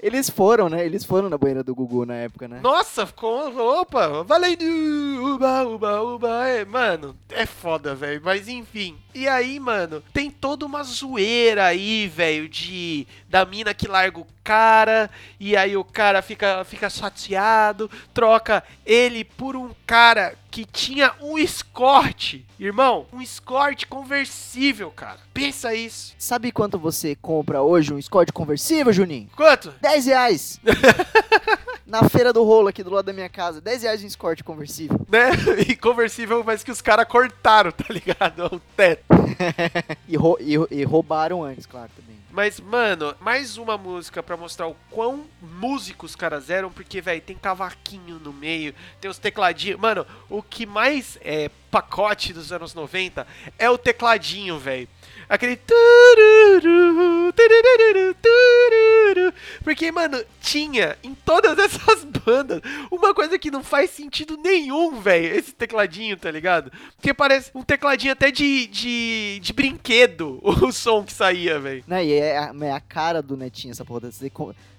[0.00, 0.84] Eles foram, né?
[0.84, 2.60] Eles foram na banheira do Gugu na época, né?
[2.62, 3.80] Nossa, ficou.
[3.80, 4.62] Opa, valendo!
[5.34, 6.48] Uba, uba, uba.
[6.48, 8.20] É, mano, é foda, velho.
[8.24, 8.96] Mas enfim.
[9.14, 13.06] E aí, mano, tem toda uma zoeira aí, velho, de.
[13.28, 15.10] Da mina que larga o cara.
[15.40, 17.90] E aí o cara fica, fica chateado.
[18.14, 22.46] Troca ele por um cara que tinha um escorte.
[22.58, 25.18] Irmão, um escorte conversível, cara.
[25.34, 26.14] Pensa isso.
[26.18, 29.28] Sabe quanto você compra hoje um Scott conversível, Juninho?
[29.36, 29.70] Quanto?
[29.80, 30.60] 10 reais.
[31.86, 33.60] Na feira do rolo aqui do lado da minha casa.
[33.60, 34.98] 10 reais um Escort conversível.
[35.08, 35.30] Né?
[35.68, 38.46] E conversível, mas que os caras cortaram, tá ligado?
[38.56, 39.04] O teto.
[40.08, 42.15] E, rou- e e roubaram antes, claro, também.
[42.36, 47.22] Mas, mano, mais uma música pra mostrar o quão músicos os caras eram, porque, velho,
[47.22, 49.80] tem cavaquinho no meio, tem os tecladinhos.
[49.80, 53.26] Mano, o que mais é pacote dos anos 90
[53.58, 54.86] é o tecladinho, velho.
[55.28, 55.58] Aquele.
[59.62, 62.60] Porque, mano, tinha em todas essas bandas
[62.90, 65.34] uma coisa que não faz sentido nenhum, velho.
[65.36, 66.70] Esse tecladinho, tá ligado?
[66.96, 71.84] Porque parece um tecladinho até de, de, de brinquedo, o som que saía, velho.
[71.86, 74.10] Não, e é a, é a cara do Netinho essa porra.
[74.10, 74.30] Você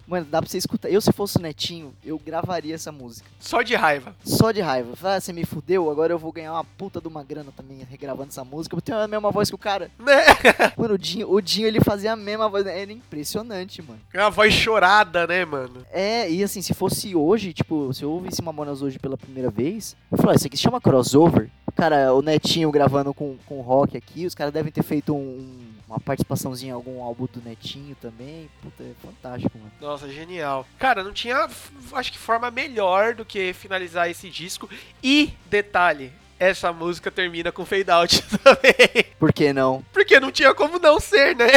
[0.08, 0.90] Mano, dá pra você escutar.
[0.90, 3.30] Eu, se fosse o Netinho, eu gravaria essa música.
[3.40, 4.16] Só de raiva.
[4.24, 4.94] Só de raiva.
[5.04, 8.30] Ah, você me fudeu, agora eu vou ganhar uma puta de uma grana também regravando
[8.30, 8.76] essa música.
[8.76, 9.92] Eu tenho a mesma voz que o cara.
[10.00, 10.24] Né?
[10.78, 12.66] Mano, o Dinho, o Dinho ele fazia a mesma voz.
[12.66, 14.00] Era impressionante, mano.
[14.14, 15.86] É uma voz chorada, né, mano?
[15.92, 19.96] É, e assim, se fosse hoje, tipo, se eu ouvisse Mamonas hoje pela primeira vez,
[20.12, 21.50] eu falei, ah, isso aqui se chama crossover.
[21.76, 26.00] Cara, o Netinho gravando com, com rock aqui, os caras devem ter feito um- uma
[26.00, 28.50] participaçãozinha em algum álbum do Netinho também.
[28.62, 29.72] Puta, é fantástico, mano.
[29.80, 30.68] Nossa, genial.
[30.78, 31.48] Cara, não tinha,
[31.94, 34.70] acho que forma melhor do que finalizar esse disco.
[35.02, 39.06] E, detalhe, essa música termina com fade out também.
[39.20, 39.84] Por que não?
[39.92, 41.48] Porque não tinha como não ser, né?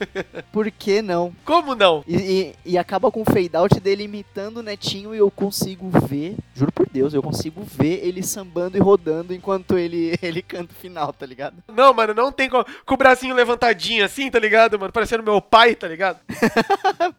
[0.52, 1.34] Por que não?
[1.44, 2.02] Como não?
[2.06, 5.88] E, e- e acaba com o fade out dele imitando o Netinho e eu consigo
[6.06, 10.72] ver, juro por Deus, eu consigo ver ele sambando e rodando enquanto ele, ele canta
[10.72, 11.56] o final, tá ligado?
[11.68, 12.64] Não, mano, não tem como.
[12.84, 14.92] Com o bracinho levantadinho assim, tá ligado, mano?
[14.92, 16.18] Parecendo meu pai, tá ligado?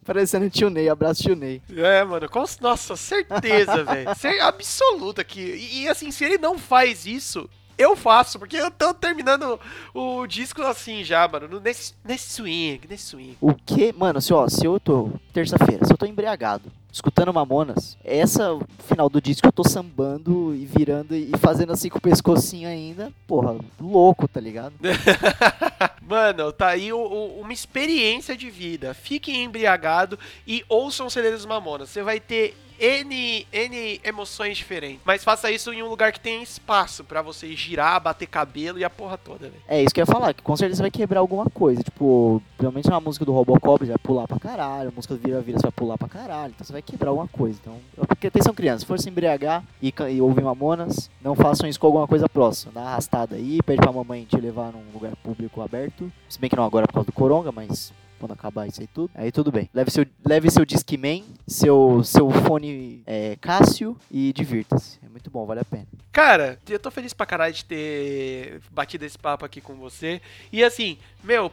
[0.05, 1.61] Parecendo tio Ney, abraço tio Ney.
[1.75, 4.09] É, mano, com, nossa, certeza, velho.
[4.41, 5.39] Absoluta que.
[5.39, 9.59] E, e, assim, se ele não faz isso, eu faço, porque eu tô terminando
[9.93, 11.47] o disco assim já, mano.
[11.47, 13.37] no- Nesse, nesse swing, nesse swing.
[13.39, 13.93] O que?
[13.93, 15.11] Mano, se, ó, se eu tô.
[15.31, 20.65] Terça-feira, se eu tô embriagado, escutando Mamonas, essa final do disco eu tô sambando e
[20.65, 23.13] virando e fazendo assim com o pescocinho ainda.
[23.27, 24.73] Porra, louco, tá ligado?
[26.01, 28.93] Mano, tá aí o- o- uma experiência de vida.
[28.93, 31.89] Fiquem embriagado e ouçam o CD dos Mamonas.
[31.89, 35.01] Você vai ter N, N emoções diferentes.
[35.05, 38.83] Mas faça isso em um lugar que tenha espaço pra você girar, bater cabelo e
[38.83, 39.61] a porra toda, velho.
[39.67, 41.81] É isso que eu ia falar, que com certeza vai quebrar alguma coisa.
[41.83, 45.41] Tipo, provavelmente na música do Robocop você vai pular pra caralho, a música do Vira
[45.41, 47.59] Vira você vai pular pra caralho, então você vai quebrar alguma coisa.
[47.61, 51.79] Então, porque atenção crianças, se for se embriagar e, e ouvir Mamonas, não façam isso
[51.79, 52.71] com alguma coisa próxima.
[52.73, 56.11] Dá arrastada aí, pede pra mamãe te levar num lugar público aberto.
[56.29, 59.11] Se bem que não agora por causa do coronga, mas quando acabar isso aí tudo,
[59.15, 59.69] aí tudo bem.
[59.73, 64.99] Leve seu, leve seu Discman, seu, seu fone é, Cássio e divirta-se.
[65.03, 65.87] É muito bom, vale a pena.
[66.11, 70.21] Cara, eu tô feliz pra caralho de ter batido esse papo aqui com você.
[70.51, 71.51] E assim, meu,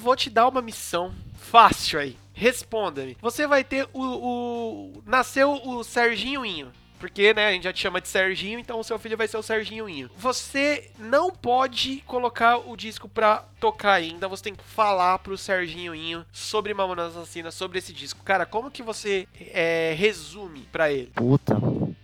[0.00, 2.16] vou te dar uma missão fácil aí.
[2.32, 3.16] Responda-me.
[3.20, 5.02] Você vai ter o, o.
[5.04, 6.72] Nasceu o Serginho Inho.
[7.02, 9.36] Porque, né, a gente já te chama de Serginho, então o seu filho vai ser
[9.36, 10.08] o Serginho Inho.
[10.16, 14.28] Você não pode colocar o disco pra tocar ainda.
[14.28, 18.22] Você tem que falar pro Serginho Inho sobre Mamonas Assassinas, sobre esse disco.
[18.22, 21.10] Cara, como que você é, resume pra ele?
[21.16, 21.56] Puta,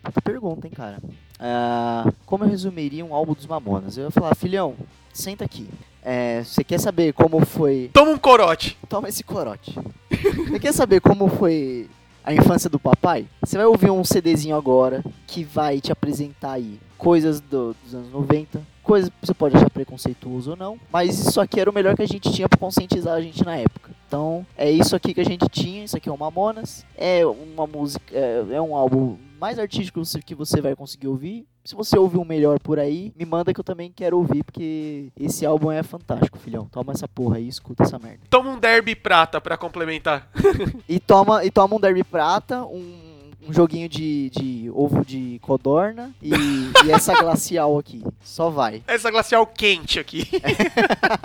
[0.02, 0.98] puta pergunta, hein, cara.
[1.38, 3.96] Ah, como eu resumiria um álbum dos Mamonas?
[3.96, 4.74] Eu ia falar, filhão,
[5.12, 5.68] senta aqui.
[6.02, 7.88] É, Você quer saber como foi.
[7.92, 8.76] Toma um corote.
[8.88, 9.72] Toma esse corote.
[10.10, 11.88] Você quer saber como foi
[12.24, 13.26] a infância do papai?
[13.42, 18.10] Você vai ouvir um CDzinho agora que vai te apresentar aí coisas do- dos anos
[18.12, 18.60] 90.
[18.82, 22.02] Coisas que você pode achar preconceituoso ou não, mas isso aqui era o melhor que
[22.02, 23.90] a gente tinha pra conscientizar a gente na época.
[24.08, 27.66] Então, é isso aqui que a gente tinha, isso aqui é o Mamonas, é uma
[27.66, 31.46] música, é, é um álbum mais artístico que você vai conseguir ouvir.
[31.62, 35.12] Se você ouvir um melhor por aí, me manda que eu também quero ouvir, porque
[35.14, 36.66] esse álbum é fantástico, filhão.
[36.72, 38.20] Toma essa porra aí, escuta essa merda.
[38.30, 40.26] Toma um derby prata pra complementar.
[40.88, 46.12] E toma, e toma um derby prata, um, um joguinho de, de ovo de codorna
[46.22, 46.30] e,
[46.86, 48.02] e essa glacial aqui.
[48.22, 48.82] Só vai.
[48.86, 50.26] Essa glacial quente aqui.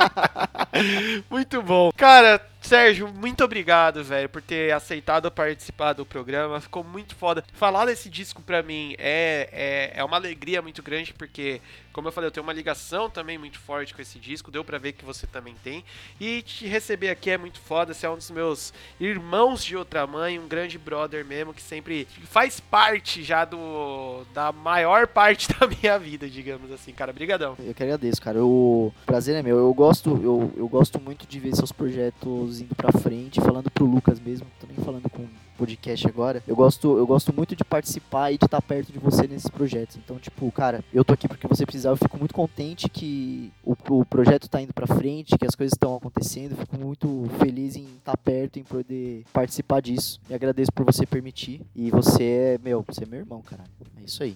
[1.32, 1.92] muito bom.
[1.96, 6.62] Cara, Sérgio, muito obrigado, velho, por ter aceitado participar do programa.
[6.62, 7.44] Ficou muito foda.
[7.54, 11.60] Falar desse disco pra mim é, é, é uma alegria muito grande, porque,
[11.92, 14.50] como eu falei, eu tenho uma ligação também muito forte com esse disco.
[14.50, 15.84] Deu pra ver que você também tem.
[16.22, 17.94] E te receber aqui é muito foda.
[17.94, 22.08] Você é um dos meus irmãos de outra mãe, um grande brother mesmo, que sempre
[22.24, 27.12] faz parte já do da maior parte da minha vida, digamos assim, cara.
[27.12, 27.58] Brigadão.
[27.60, 28.42] Eu que agradeço, cara.
[28.42, 29.58] O prazer é meu.
[29.58, 33.72] Eu gosto, eu, eu gosto muito de ver seus projetos projetos indo pra frente, falando
[33.72, 35.26] pro Lucas mesmo, também falando com
[35.58, 36.44] podcast agora.
[36.48, 39.98] Eu gosto, eu gosto muito de participar e de estar perto de você nesses projetos.
[39.98, 41.90] Então, tipo, cara, eu tô aqui porque você precisar.
[41.90, 45.74] Eu fico muito contente que o, o projeto tá indo pra frente, que as coisas
[45.74, 46.56] estão acontecendo.
[46.56, 50.20] Fico muito feliz em estar perto, em poder participar disso.
[50.30, 51.62] E agradeço por você permitir.
[51.76, 53.70] E você é, meu, você é meu irmão, caralho.
[54.02, 54.36] É isso aí.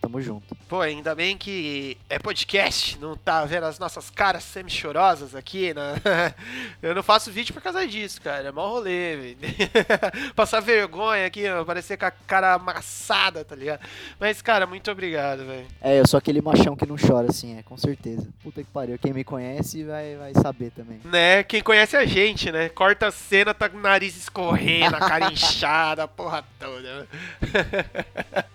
[0.00, 0.56] Tamo junto.
[0.68, 5.94] Pô, ainda bem que é podcast, não tá vendo as nossas caras semi-chorosas aqui, né?
[6.80, 8.48] Eu não faço vídeo por causa disso, cara.
[8.48, 9.38] É mó rolê, velho.
[10.36, 13.80] Passar vergonha aqui, ó, parecer com a cara amassada, tá ligado?
[14.20, 15.66] Mas, cara, muito obrigado, velho.
[15.80, 18.28] É, eu sou aquele machão que não chora, assim, é, com certeza.
[18.42, 18.98] Puta que pariu.
[18.98, 21.00] Quem me conhece vai, vai saber também.
[21.04, 21.42] Né?
[21.42, 22.68] Quem conhece a gente, né?
[22.68, 27.08] Corta a cena, tá com o nariz escorrendo, a cara inchada, a porra toda.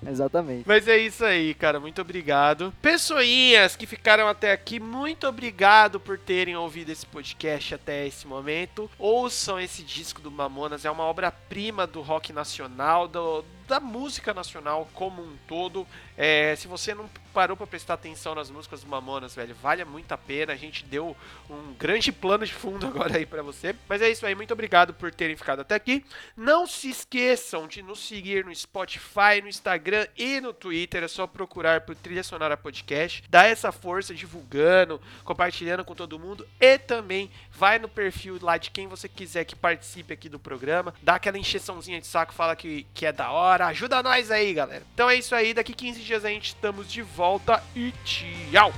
[0.08, 0.64] Exatamente.
[0.66, 1.80] Mas é isso aí, cara.
[1.80, 2.74] Muito obrigado.
[2.82, 8.90] Pessoinhas que ficaram até aqui, muito obrigado por terem ouvido esse podcast até esse momento.
[9.00, 14.88] Ouçam esse disco do Mamonas, é uma obra-prima do rock nacional, do, da música nacional
[14.94, 15.88] como um todo.
[16.18, 20.12] É, se você não parou pra prestar atenção nas músicas do Mamonas, velho, vale muito
[20.12, 20.54] a pena.
[20.54, 21.18] A gente deu
[21.50, 23.76] um grande plano de fundo agora aí pra você.
[23.90, 26.06] Mas é isso aí, muito obrigado por terem ficado até aqui.
[26.38, 31.04] Não se esqueçam de nos seguir no Spotify, no Instagram e no Twitter.
[31.04, 33.24] É só procurar por Trilha Sonora Podcast.
[33.28, 36.48] Dá essa força divulgando, compartilhando com todo mundo.
[36.60, 40.94] E também vai no perfil lá de quem você quiser que participe aqui do programa.
[41.02, 43.68] Dá aquela encheçãozinha de saco, fala que, que é da hora.
[43.68, 44.84] Ajuda nós aí, galera.
[44.94, 45.54] Então é isso aí.
[45.54, 48.74] Daqui 15 dias a gente estamos de volta e tchau!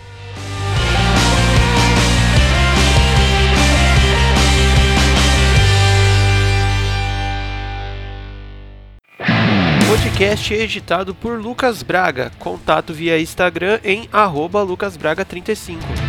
[9.88, 12.32] Podcast editado por Lucas Braga.
[12.38, 16.05] Contato via Instagram em arroba lucasbraga35.